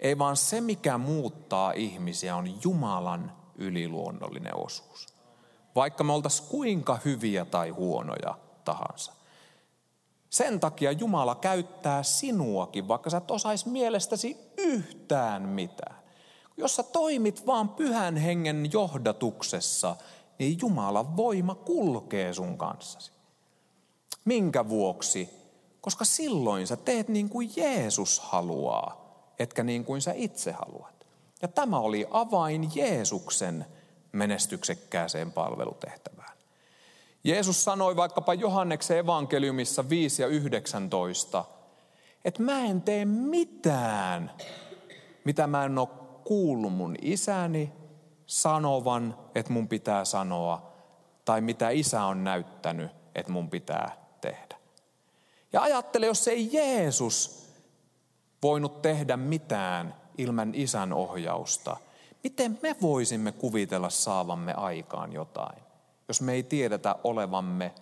Ei 0.00 0.18
vaan 0.18 0.36
se, 0.36 0.60
mikä 0.60 0.98
muuttaa 0.98 1.72
ihmisiä, 1.72 2.36
on 2.36 2.62
Jumalan 2.64 3.32
yliluonnollinen 3.54 4.56
osuus. 4.56 5.06
Vaikka 5.74 6.04
me 6.04 6.12
oltaisiin 6.12 6.48
kuinka 6.48 6.98
hyviä 7.04 7.44
tai 7.44 7.70
huonoja 7.70 8.38
tahansa. 8.64 9.12
Sen 10.30 10.60
takia 10.60 10.92
Jumala 10.92 11.34
käyttää 11.34 12.02
sinuakin, 12.02 12.88
vaikka 12.88 13.10
sä 13.10 13.16
et 13.16 13.30
osaisi 13.30 13.68
mielestäsi 13.68 14.36
yhtään 14.56 15.42
mitään. 15.42 15.96
Jos 16.56 16.76
sä 16.76 16.82
toimit 16.82 17.46
vaan 17.46 17.68
pyhän 17.68 18.16
hengen 18.16 18.68
johdatuksessa, 18.72 19.96
niin 20.38 20.58
Jumalan 20.60 21.16
voima 21.16 21.54
kulkee 21.54 22.34
sun 22.34 22.58
kanssasi. 22.58 23.12
Minkä 24.24 24.68
vuoksi? 24.68 25.28
Koska 25.80 26.04
silloin 26.04 26.66
sä 26.66 26.76
teet 26.76 27.08
niin 27.08 27.28
kuin 27.28 27.50
Jeesus 27.56 28.20
haluaa, 28.20 29.02
etkä 29.38 29.62
niin 29.62 29.84
kuin 29.84 30.02
sä 30.02 30.12
itse 30.14 30.52
haluat. 30.52 31.06
Ja 31.42 31.48
tämä 31.48 31.78
oli 31.78 32.06
avain 32.10 32.70
Jeesuksen 32.74 33.66
menestyksekkääseen 34.12 35.32
palvelutehtävään. 35.32 36.36
Jeesus 37.24 37.64
sanoi 37.64 37.96
vaikkapa 37.96 38.34
Johanneksen 38.34 38.98
evankeliumissa 38.98 39.88
5 39.88 40.22
ja 40.22 40.28
19, 40.28 41.44
että 42.24 42.42
mä 42.42 42.64
en 42.64 42.82
tee 42.82 43.04
mitään, 43.04 44.30
mitä 45.24 45.46
mä 45.46 45.64
en 45.64 45.78
ole 45.78 45.88
kuullut 46.24 46.72
mun 46.72 46.96
isäni 47.02 47.72
sanovan, 48.26 49.18
että 49.34 49.52
mun 49.52 49.68
pitää 49.68 50.04
sanoa, 50.04 50.72
tai 51.24 51.40
mitä 51.40 51.70
isä 51.70 52.04
on 52.04 52.24
näyttänyt, 52.24 52.90
että 53.14 53.32
mun 53.32 53.50
pitää. 53.50 54.01
Ja 55.52 55.62
ajattele, 55.62 56.06
jos 56.06 56.28
ei 56.28 56.48
Jeesus 56.52 57.46
voinut 58.42 58.82
tehdä 58.82 59.16
mitään 59.16 59.94
ilman 60.18 60.54
isän 60.54 60.92
ohjausta, 60.92 61.76
miten 62.24 62.58
me 62.62 62.76
voisimme 62.80 63.32
kuvitella 63.32 63.90
saavamme 63.90 64.54
aikaan 64.54 65.12
jotain, 65.12 65.62
jos 66.08 66.20
me 66.20 66.32
ei 66.32 66.42
tiedetä 66.42 66.96
olevamme 67.04 67.74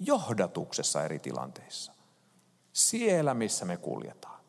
johdatuksessa 0.00 1.04
eri 1.04 1.18
tilanteissa. 1.18 1.92
Siellä, 2.72 3.34
missä 3.34 3.64
me 3.64 3.76
kuljetaan. 3.76 4.40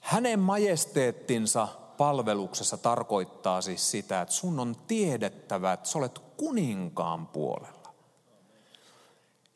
Hänen 0.00 0.38
majesteettinsa 0.38 1.68
palveluksessa 1.96 2.76
tarkoittaa 2.76 3.60
siis 3.60 3.90
sitä, 3.90 4.20
että 4.20 4.34
sun 4.34 4.60
on 4.60 4.76
tiedettävä, 4.86 5.72
että 5.72 5.88
sä 5.88 5.98
olet 5.98 6.18
kuninkaan 6.36 7.26
puolella. 7.26 7.81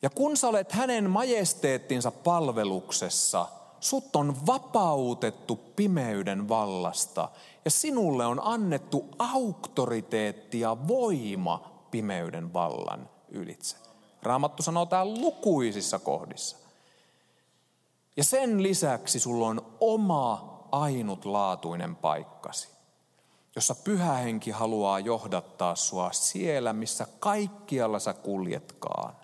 Ja 0.01 0.09
kun 0.09 0.37
sä 0.37 0.47
olet 0.47 0.71
hänen 0.71 1.09
majesteettinsa 1.09 2.11
palveluksessa, 2.11 3.47
sut 3.79 4.15
on 4.15 4.35
vapautettu 4.45 5.55
pimeyden 5.55 6.49
vallasta 6.49 7.29
ja 7.65 7.71
sinulle 7.71 8.25
on 8.25 8.41
annettu 8.43 9.05
auktoriteetti 9.19 10.59
ja 10.59 10.77
voima 10.87 11.71
pimeyden 11.91 12.53
vallan 12.53 13.09
ylitse. 13.29 13.77
Raamattu 14.23 14.63
sanoo 14.63 14.85
täällä 14.85 15.21
lukuisissa 15.21 15.99
kohdissa. 15.99 16.57
Ja 18.17 18.23
sen 18.23 18.63
lisäksi 18.63 19.19
sulla 19.19 19.47
on 19.47 19.61
oma 19.79 20.57
ainutlaatuinen 20.71 21.95
paikkasi, 21.95 22.69
jossa 23.55 23.75
pyhä 23.75 24.13
henki 24.13 24.51
haluaa 24.51 24.99
johdattaa 24.99 25.75
sua 25.75 26.11
siellä, 26.11 26.73
missä 26.73 27.07
kaikkialla 27.19 27.99
sä 27.99 28.13
kuljetkaan 28.13 29.15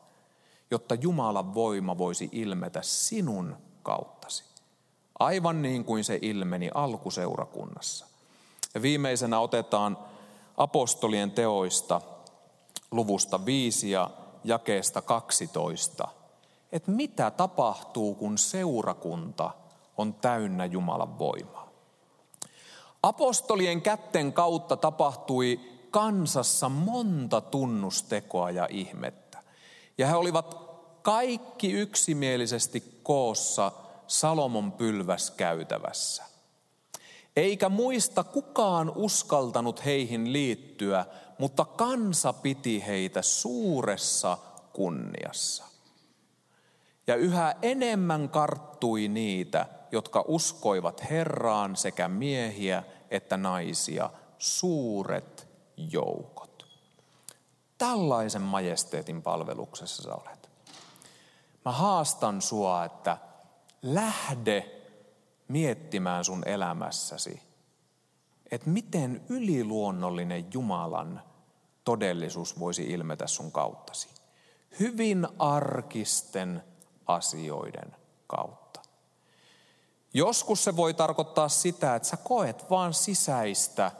jotta 0.73 0.95
Jumalan 0.95 1.53
voima 1.53 1.97
voisi 1.97 2.29
ilmetä 2.31 2.81
sinun 2.81 3.57
kauttasi. 3.83 4.43
Aivan 5.19 5.61
niin 5.61 5.85
kuin 5.85 6.03
se 6.03 6.19
ilmeni 6.21 6.69
alkuseurakunnassa. 6.73 8.05
Ja 8.73 8.81
viimeisenä 8.81 9.39
otetaan 9.39 9.97
apostolien 10.57 11.31
teoista 11.31 12.01
luvusta 12.91 13.45
5 13.45 13.91
ja 13.91 14.09
jakeesta 14.43 15.01
12. 15.01 16.07
Että 16.71 16.91
mitä 16.91 17.31
tapahtuu, 17.31 18.15
kun 18.15 18.37
seurakunta 18.37 19.51
on 19.97 20.13
täynnä 20.13 20.65
Jumalan 20.65 21.19
voimaa. 21.19 21.69
Apostolien 23.03 23.81
kätten 23.81 24.33
kautta 24.33 24.77
tapahtui 24.77 25.59
kansassa 25.91 26.69
monta 26.69 27.41
tunnustekoa 27.41 28.51
ja 28.51 28.67
ihmettä. 28.69 29.43
Ja 29.97 30.07
he 30.07 30.15
olivat 30.15 30.62
kaikki 31.03 31.71
yksimielisesti 31.71 32.99
koossa 33.03 33.71
Salomon 34.07 34.71
pylväs 34.71 35.31
käytävässä. 35.31 36.23
Eikä 37.35 37.69
muista 37.69 38.23
kukaan 38.23 38.91
uskaltanut 38.95 39.85
heihin 39.85 40.33
liittyä, 40.33 41.05
mutta 41.37 41.65
kansa 41.65 42.33
piti 42.33 42.83
heitä 42.87 43.21
suuressa 43.21 44.37
kunniassa. 44.73 45.63
Ja 47.07 47.15
yhä 47.15 47.55
enemmän 47.61 48.29
karttui 48.29 49.07
niitä, 49.07 49.65
jotka 49.91 50.23
uskoivat 50.27 51.09
Herraan 51.09 51.75
sekä 51.75 52.07
miehiä 52.07 52.83
että 53.11 53.37
naisia, 53.37 54.09
suuret 54.37 55.47
joukot. 55.77 56.65
Tällaisen 57.77 58.41
majesteetin 58.41 59.21
palveluksessa 59.21 60.03
sä 60.03 60.15
olet. 60.15 60.42
Mä 61.65 61.71
haastan 61.71 62.41
sua, 62.41 62.85
että 62.85 63.17
lähde 63.81 64.81
miettimään 65.47 66.23
sun 66.23 66.43
elämässäsi, 66.45 67.41
että 68.51 68.69
miten 68.69 69.25
yliluonnollinen 69.29 70.53
Jumalan 70.53 71.21
todellisuus 71.83 72.59
voisi 72.59 72.83
ilmetä 72.83 73.27
sun 73.27 73.51
kauttasi. 73.51 74.09
Hyvin 74.79 75.27
arkisten 75.39 76.63
asioiden 77.05 77.95
kautta. 78.27 78.81
Joskus 80.13 80.63
se 80.63 80.75
voi 80.75 80.93
tarkoittaa 80.93 81.49
sitä, 81.49 81.95
että 81.95 82.07
sä 82.07 82.17
koet 82.17 82.69
vaan 82.69 82.93
sisäistä 82.93 83.91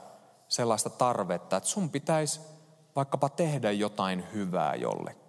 sellaista 0.48 0.90
tarvetta, 0.90 1.56
että 1.56 1.68
sun 1.68 1.90
pitäisi 1.90 2.40
vaikkapa 2.96 3.28
tehdä 3.28 3.70
jotain 3.70 4.24
hyvää 4.32 4.74
jollekin. 4.74 5.23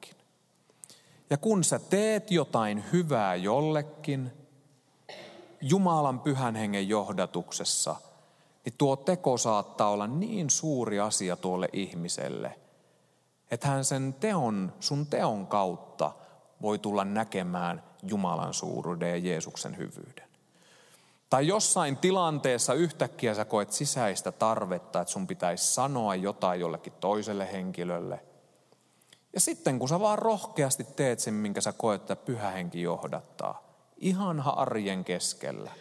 Ja 1.30 1.38
kun 1.38 1.63
sä 1.63 1.80
teet 1.80 2.32
jotain 2.32 2.84
hyvää 2.93 3.36
jollekin, 3.36 4.32
Jumalan 5.61 6.19
pyhän 6.19 6.55
hengen 6.55 6.89
johdatuksessa, 6.89 7.95
niin 8.65 8.73
tuo 8.78 8.95
teko 8.95 9.38
saattaa 9.38 9.89
olla 9.89 10.07
niin 10.07 10.49
suuri 10.49 10.99
asia 10.99 11.36
tuolle 11.36 11.69
ihmiselle, 11.73 12.59
että 13.51 13.67
hän 13.67 13.86
sen 13.86 14.15
teon, 14.19 14.73
sun 14.80 15.07
teon 15.07 15.47
kautta 15.47 16.11
voi 16.61 16.80
tulla 16.80 17.05
näkemään 17.05 17.84
Jumalan 18.03 18.53
suuruuden 18.53 19.09
ja 19.09 19.17
Jeesuksen 19.17 19.78
hyvyyden. 19.78 20.28
Tai 21.30 21.47
jossain 21.47 21.97
tilanteessa 21.97 22.73
yhtäkkiä 22.73 23.34
sä 23.34 23.45
koet 23.45 23.71
sisäistä 23.71 24.32
tarvetta, 24.32 25.01
että 25.01 25.11
sun 25.11 25.28
pitäisi 25.28 25.73
sanoa 25.73 26.15
jotain 26.15 26.59
jollekin 26.59 26.93
toiselle 26.99 27.51
henkilölle– 27.51 28.19
ja 29.36 29.39
sitten 29.39 29.79
kun 29.79 29.89
sä 29.89 29.99
vaan 29.99 30.19
rohkeasti 30.19 30.83
teet 30.83 31.19
sen, 31.19 31.33
minkä 31.33 31.61
sä 31.61 31.73
koet, 31.73 32.01
että 32.01 32.15
pyhä 32.15 32.51
henki 32.51 32.81
johdattaa, 32.81 33.63
ihan 33.97 34.39
arjen 34.39 35.03
keskellä, 35.03 35.71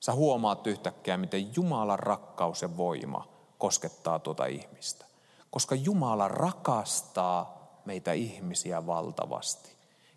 Sä 0.00 0.12
huomaat 0.12 0.66
yhtäkkiä, 0.66 1.16
miten 1.16 1.56
Jumalan 1.56 1.98
rakkaus 1.98 2.62
ja 2.62 2.76
voima 2.76 3.28
koskettaa 3.58 4.18
tuota 4.18 4.46
ihmistä. 4.46 5.04
Koska 5.50 5.74
Jumala 5.74 6.28
rakastaa 6.28 7.58
meitä 7.84 8.12
ihmisiä 8.12 8.86
valtavasti. 8.86 9.76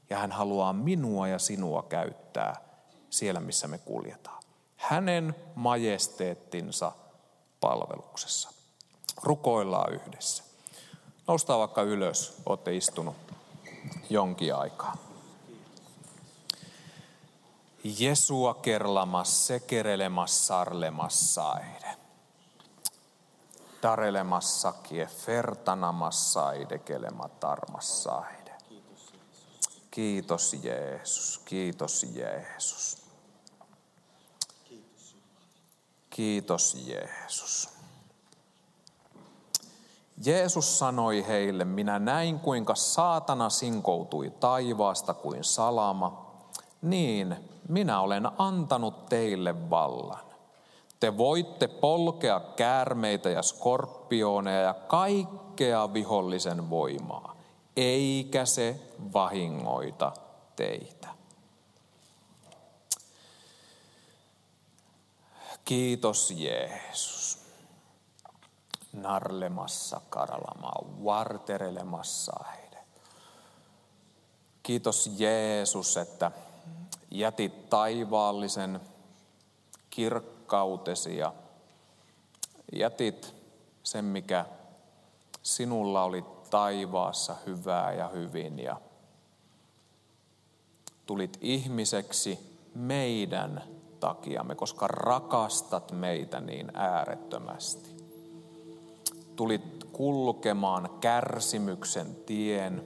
Ja 0.10 0.18
hän 0.18 0.32
haluaa 0.32 0.74
minua 0.74 1.28
ja 1.28 1.40
sinua 1.40 1.84
käyttää 1.84 2.56
siellä, 3.10 3.40
missä 3.40 3.68
me 3.68 3.78
kuljetaan. 3.78 4.44
Hänen 4.76 5.36
majesteettinsa 5.56 6.92
palveluksessa. 7.60 8.50
Rukoillaan 9.24 9.94
yhdessä. 9.94 10.44
Noustaa 11.28 11.60
vaikka 11.60 11.82
ylös, 11.82 12.34
olette 12.46 12.76
istunut 12.76 13.16
jonkin 14.10 14.56
aikaa. 14.56 14.98
Jesua 17.84 18.54
kerlamas 18.54 19.48
sekerelemas 19.48 20.48
sarlemas 20.48 21.34
saide. 21.34 21.98
Tarelemassakie 23.82 25.06
fertanamas 25.06 26.34
saide 26.34 26.78
kelema 26.80 27.30
tarmas 27.30 28.04
saide. 28.04 28.52
Kiitos 29.92 30.54
Jeesus, 30.54 31.42
kiitos 31.46 32.04
Jeesus. 32.04 32.98
Kiitos 36.10 36.76
Jeesus. 36.86 37.70
Jeesus 40.26 40.80
sanoi 40.80 41.28
heille, 41.28 41.66
minä 41.66 42.00
näin 42.00 42.40
kuinka 42.40 42.76
saatana 42.76 43.50
sinkoutui 43.50 44.30
taivaasta 44.40 45.14
kuin 45.14 45.44
salama, 45.44 46.32
niin 46.82 47.36
minä 47.70 48.02
olen 48.02 48.28
antanut 48.38 49.06
teille 49.06 49.70
vallan. 49.70 50.26
Te 51.00 51.18
voitte 51.18 51.68
polkea 51.68 52.40
käärmeitä 52.40 53.30
ja 53.30 53.42
skorpioneja 53.42 54.62
ja 54.62 54.74
kaikkea 54.74 55.94
vihollisen 55.94 56.70
voimaa, 56.70 57.36
eikä 57.78 58.46
se 58.46 58.80
vahingoita 59.14 60.12
teitä. 60.56 61.08
Kiitos 65.66 66.32
Jeesus. 66.32 67.21
Narlemassa 68.94 70.02
karalamaa, 70.10 70.84
varterelemassa 71.04 72.34
heide. 72.52 72.78
Kiitos 74.64 75.12
Jeesus, 75.18 75.98
että 75.98 76.32
jätit 77.12 77.70
taivaallisen 77.70 78.82
kirkkautesi 79.90 81.18
ja 81.18 81.34
jätit 82.74 83.36
sen, 83.84 84.06
mikä 84.06 84.46
sinulla 85.44 86.04
oli 86.04 86.26
taivaassa 86.50 87.36
hyvää 87.46 87.94
ja 87.94 88.08
hyvin 88.08 88.60
ja 88.60 88.82
tulit 91.06 91.38
ihmiseksi 91.42 92.58
meidän 92.76 93.64
takiamme, 94.00 94.56
koska 94.56 94.88
rakastat 94.88 95.92
meitä 95.92 96.40
niin 96.40 96.72
äärettömästi. 96.74 98.01
Tulit 99.42 99.88
kulkemaan 99.92 100.90
kärsimyksen 101.00 102.16
tien, 102.26 102.82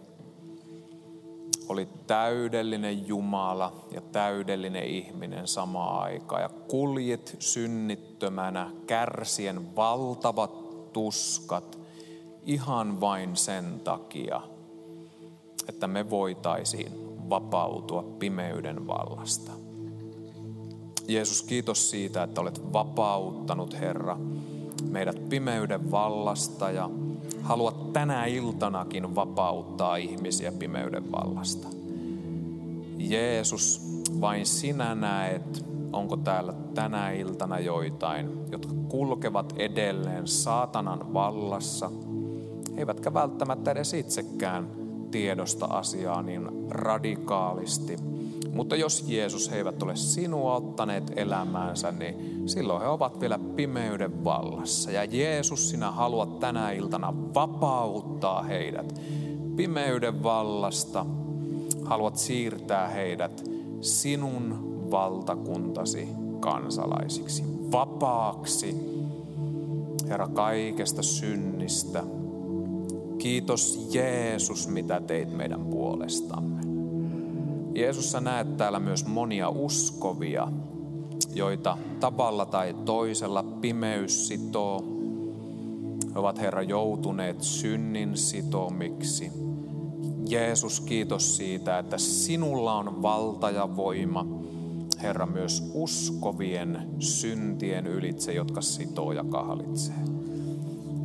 oli 1.70 1.90
täydellinen 2.08 3.08
Jumala 3.08 3.74
ja 3.92 4.02
täydellinen 4.02 4.84
ihminen 4.84 5.48
samaan 5.48 6.04
aikaan. 6.04 6.42
Ja 6.42 6.50
kuljet 6.50 7.36
synnittömänä, 7.40 8.72
kärsien 8.88 9.76
valtavat 9.76 10.94
tuskat 10.94 11.80
ihan 12.46 13.02
vain 13.02 13.36
sen 13.36 13.80
takia, 13.84 14.42
että 15.70 15.88
me 15.88 16.10
voitaisiin 16.10 16.92
vapautua 17.30 18.04
pimeyden 18.20 18.88
vallasta. 18.88 19.52
Jeesus, 21.08 21.42
kiitos 21.42 21.90
siitä, 21.90 22.24
että 22.24 22.42
olet 22.42 22.74
vapauttanut, 22.74 23.80
Herra, 23.80 24.18
meidät 24.90 25.30
pimeyden 25.30 25.92
vallasta 25.92 26.72
ja 26.72 26.90
haluat 27.42 27.94
tänä 27.94 28.26
iltanakin 28.26 29.16
vapauttaa 29.16 29.96
ihmisiä 29.96 30.52
pimeyden 30.52 31.12
vallasta. 31.12 31.68
Jeesus, 32.98 33.82
vain 34.22 34.46
sinä 34.46 34.96
näet, 34.96 35.66
onko 35.94 36.18
täällä 36.18 36.54
tänä 36.74 37.12
iltana 37.12 37.60
joitain, 37.60 38.30
jotka 38.52 38.74
kulkevat 38.90 39.54
edelleen 39.58 40.28
saatanan 40.28 41.14
vallassa, 41.14 41.92
eivätkä 42.78 43.14
välttämättä 43.14 43.72
edes 43.72 43.94
itsekään 43.94 44.70
tiedosta 45.12 45.66
asiaa 45.66 46.22
niin 46.22 46.50
radikaalisti– 46.70 47.98
mutta 48.56 48.76
jos 48.76 49.06
Jeesus 49.08 49.52
he 49.52 49.58
eivät 49.58 49.84
ole 49.84 49.96
sinua 49.96 50.56
ottaneet 50.56 51.12
elämäänsä, 51.16 51.92
niin 51.92 52.35
silloin 52.46 52.82
he 52.82 52.88
ovat 52.88 53.20
vielä 53.20 53.40
pimeyden 53.56 54.24
vallassa. 54.24 54.92
Ja 54.92 55.04
Jeesus, 55.04 55.70
sinä 55.70 55.92
haluat 55.92 56.40
tänä 56.40 56.72
iltana 56.72 57.14
vapauttaa 57.36 58.44
heidät 58.44 59.02
pimeyden 59.56 60.24
vallasta. 60.24 61.06
Haluat 61.84 62.18
siirtää 62.18 62.88
heidät 62.88 63.44
sinun 63.82 64.76
valtakuntasi 64.92 66.08
kansalaisiksi, 66.40 67.44
vapaaksi, 67.72 68.76
Herra, 70.08 70.28
kaikesta 70.28 71.04
synnistä. 71.04 72.04
Kiitos 73.18 73.90
Jeesus, 73.94 74.68
mitä 74.68 75.02
teit 75.02 75.38
meidän 75.38 75.66
puolestamme. 75.66 76.62
Jeesus, 77.76 78.12
sä 78.12 78.20
näet 78.22 78.58
täällä 78.58 78.80
myös 78.80 79.06
monia 79.06 79.50
uskovia, 79.50 80.48
joita 81.34 81.78
tavalla 82.00 82.46
tai 82.46 82.76
toisella 82.86 83.44
pimeys 83.44 84.28
sitoo. 84.28 84.84
Ovat 86.16 86.42
Herra 86.42 86.62
joutuneet 86.62 87.42
synnin 87.42 88.18
sitomiksi. 88.18 89.32
Jeesus, 90.30 90.82
kiitos 90.82 91.38
siitä, 91.38 91.80
että 91.80 91.98
sinulla 91.98 92.74
on 92.74 93.02
valta 93.02 93.50
ja 93.50 93.76
voima, 93.76 94.26
Herra, 95.02 95.26
myös 95.26 95.72
uskovien 95.74 96.88
syntien 97.00 97.88
ylitse, 97.88 98.34
jotka 98.34 98.62
sitoo 98.62 99.12
ja 99.12 99.24
kahlitsee. 99.24 100.15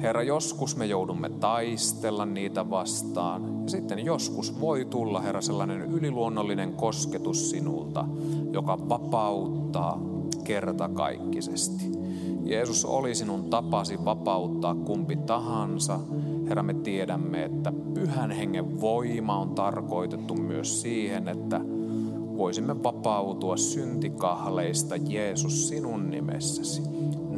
Herra, 0.03 0.23
joskus 0.23 0.77
me 0.77 0.87
joudumme 0.87 1.29
taistella 1.29 2.27
niitä 2.27 2.71
vastaan. 2.71 3.63
Ja 3.63 3.71
sitten 3.71 4.05
joskus 4.05 4.61
voi 4.61 4.85
tulla, 4.85 5.21
Herra, 5.21 5.41
sellainen 5.41 5.83
yliluonnollinen 5.83 6.73
kosketus 6.73 7.51
sinulta, 7.51 8.05
joka 8.53 8.79
vapauttaa 8.89 10.01
kertakaikkisesti. 10.45 11.85
Jeesus 12.43 12.85
oli 12.85 13.15
sinun 13.15 13.45
tapasi 13.45 14.05
vapauttaa 14.05 14.75
kumpi 14.75 15.17
tahansa. 15.17 16.01
Herra, 16.49 16.63
me 16.63 16.75
tiedämme, 16.75 17.45
että 17.45 17.73
pyhän 17.95 18.31
hengen 18.31 18.81
voima 18.81 19.39
on 19.39 19.51
tarkoitettu 19.51 20.35
myös 20.35 20.83
siihen, 20.83 21.29
että 21.29 21.61
voisimme 22.37 22.83
vapautua 22.83 23.57
syntikahleista 23.57 24.97
Jeesus 24.97 25.69
sinun 25.69 26.11
nimessäsi 26.11 26.83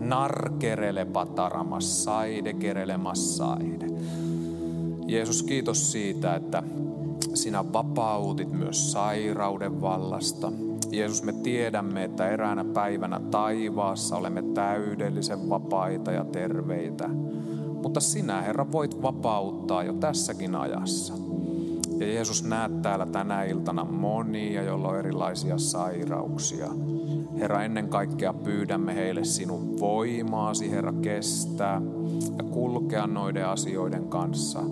narkerele 0.09 1.05
pataramassaide 1.05 2.53
kerele 2.53 2.97
massaide. 2.97 3.87
Jeesus, 5.07 5.43
kiitos 5.43 5.93
siitä, 5.93 6.35
että 6.35 6.63
sinä 7.35 7.73
vapautit 7.73 8.53
myös 8.53 8.93
sairauden 8.93 9.81
vallasta. 9.81 10.53
Jeesus, 10.91 11.23
me 11.23 11.33
tiedämme, 11.33 12.05
että 12.05 12.29
eräänä 12.29 12.65
päivänä 12.65 13.21
taivaassa 13.31 14.17
olemme 14.17 14.43
täydellisen 14.43 15.49
vapaita 15.49 16.13
ja 16.13 16.25
terveitä. 16.25 17.09
Mutta 17.83 18.01
sinä, 18.01 18.43
Herra, 18.43 18.73
voit 18.73 19.03
vapauttaa 19.03 19.83
jo 19.83 19.93
tässäkin 19.93 20.55
ajassa. 20.55 21.15
Ja 21.99 22.07
Jeesus, 22.07 22.45
näet 22.45 22.83
täällä 22.83 23.07
tänä 23.07 23.45
iltana 23.45 23.85
monia, 23.85 24.63
joilla 24.63 24.89
on 24.89 24.99
erilaisia 24.99 25.59
sairauksia. 25.59 26.69
Herra, 27.43 27.63
ennen 27.63 27.89
kaikkea 27.89 28.33
pyydämme 28.33 28.95
heille 28.95 29.25
sinun 29.25 29.81
voimaasi, 29.81 30.71
Herra, 30.71 30.93
kestää 30.93 31.83
ja 32.39 32.45
kulkea 32.45 33.07
noiden 33.07 33.47
asioiden 33.47 34.09
kanssa. 34.09 34.63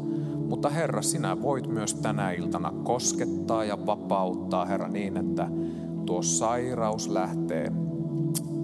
Mutta 0.49 0.69
Herra, 0.69 1.03
sinä 1.03 1.43
voit 1.43 1.67
myös 1.67 1.95
tänä 1.95 2.31
iltana 2.31 2.73
koskettaa 2.85 3.65
ja 3.65 3.87
vapauttaa, 3.87 4.65
Herra, 4.65 4.89
niin, 4.89 5.17
että 5.17 5.49
tuo 6.07 6.23
sairaus 6.23 7.09
lähtee 7.09 7.73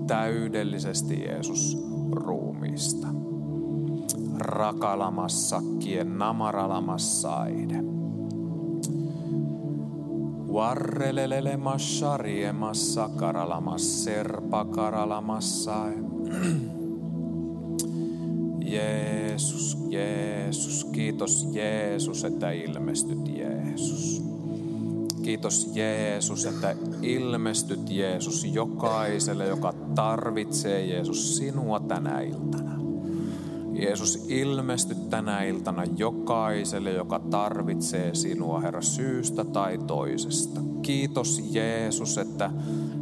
täydellisesti 0.06 1.24
Jeesus 1.24 1.78
ruumiista. 2.12 3.08
Rakalamassakkien 4.38 6.18
namaralamassaide. 6.18 7.95
Varrelelele 10.56 11.56
massa 12.52 13.08
karalamas 13.16 14.04
serpa 14.04 14.64
karalamassa. 14.64 15.84
Jeesus, 18.72 19.78
Jeesus, 19.88 20.84
kiitos 20.84 21.48
Jeesus, 21.52 22.24
että 22.24 22.50
ilmestyt 22.50 23.28
Jeesus. 23.28 24.22
Kiitos 25.22 25.70
Jeesus, 25.74 26.46
että 26.46 26.76
ilmestyt 27.02 27.90
Jeesus 27.90 28.44
jokaiselle, 28.44 29.46
joka 29.46 29.72
tarvitsee 29.94 30.86
Jeesus 30.86 31.36
sinua 31.36 31.80
tänä 31.80 32.20
iltana. 32.20 32.65
Jeesus, 33.78 34.26
ilmesty 34.28 34.94
tänä 34.94 35.42
iltana 35.42 35.84
jokaiselle, 35.96 36.92
joka 36.92 37.18
tarvitsee 37.18 38.14
sinua, 38.14 38.60
Herra, 38.60 38.82
syystä 38.82 39.44
tai 39.44 39.78
toisesta. 39.78 40.60
Kiitos 40.82 41.42
Jeesus, 41.50 42.18
että 42.18 42.50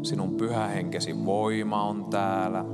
sinun 0.03 0.35
pyhähenkesi 0.35 1.25
voima 1.25 1.83
on 1.83 2.05
täällä. 2.05 2.65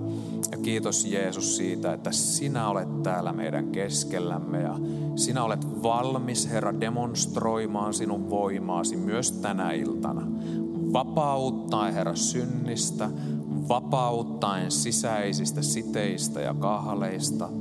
Ja 0.53 0.59
kiitos 0.59 1.05
Jeesus 1.05 1.57
siitä, 1.57 1.93
että 1.93 2.13
sinä 2.13 2.69
olet 2.69 3.03
täällä 3.03 3.33
meidän 3.33 3.69
keskellämme 3.69 4.61
ja 4.61 4.79
sinä 5.17 5.45
olet 5.45 5.83
valmis, 5.83 6.51
Herra, 6.51 6.81
demonstroimaan 6.81 7.95
sinun 7.95 8.31
voimaasi 8.31 8.97
myös 8.97 9.33
tänä 9.33 9.73
iltana. 9.73 10.27
Vapauttaen, 10.93 11.95
Herra, 11.95 12.17
synnistä, 12.17 13.11
vapauttaen 13.69 14.71
sisäisistä 14.71 15.63
siteistä 15.63 16.41
ja 16.41 16.55
kahleista– 16.55 17.49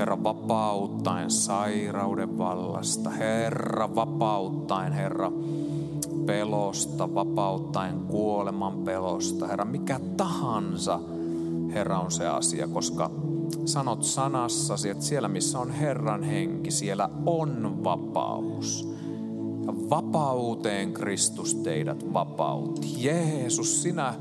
Herra, 0.00 0.24
vapauttaen 0.24 1.30
sairauden 1.30 2.38
vallasta. 2.38 3.10
Herra, 3.10 3.94
vapauttaen, 3.94 4.92
Herra, 4.92 5.32
pelosta, 6.26 7.14
vapauttaen 7.14 8.00
kuoleman 8.00 8.72
pelosta. 8.72 9.46
Herra, 9.46 9.64
mikä 9.64 10.00
tahansa, 10.16 11.00
Herra, 11.74 11.98
on 11.98 12.10
se 12.10 12.26
asia, 12.26 12.68
koska 12.68 13.10
sanot 13.64 14.04
sanassasi, 14.04 14.88
että 14.88 15.04
siellä 15.04 15.28
missä 15.28 15.58
on 15.58 15.70
Herran 15.70 16.22
henki, 16.22 16.70
siellä 16.70 17.10
on 17.26 17.84
vapaus. 17.84 18.88
Ja 19.66 19.90
vapauteen 19.90 20.92
Kristus 20.92 21.54
teidät 21.54 22.12
vapautti. 22.12 23.04
Jeesus, 23.04 23.82
sinä 23.82 24.14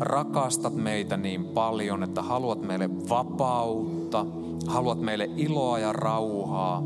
rakastat 0.00 0.74
meitä 0.74 1.16
niin 1.16 1.44
paljon, 1.44 2.02
että 2.02 2.22
haluat 2.22 2.62
meille 2.62 2.90
vapautta– 3.08 4.26
Haluat 4.66 5.00
meille 5.00 5.30
iloa 5.36 5.78
ja 5.78 5.92
rauhaa 5.92 6.82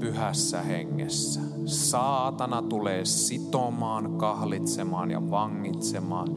pyhässä 0.00 0.62
hengessä. 0.62 1.40
Saatana 1.66 2.62
tulee 2.62 3.04
sitomaan, 3.04 4.18
kahlitsemaan 4.18 5.10
ja 5.10 5.30
vangitsemaan. 5.30 6.28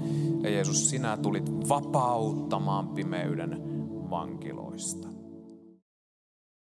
Ja 0.43 0.49
Jeesus, 0.49 0.89
sinä 0.89 1.17
tulit 1.17 1.69
vapauttamaan 1.69 2.87
pimeyden 2.87 3.61
vankiloista. 4.09 5.11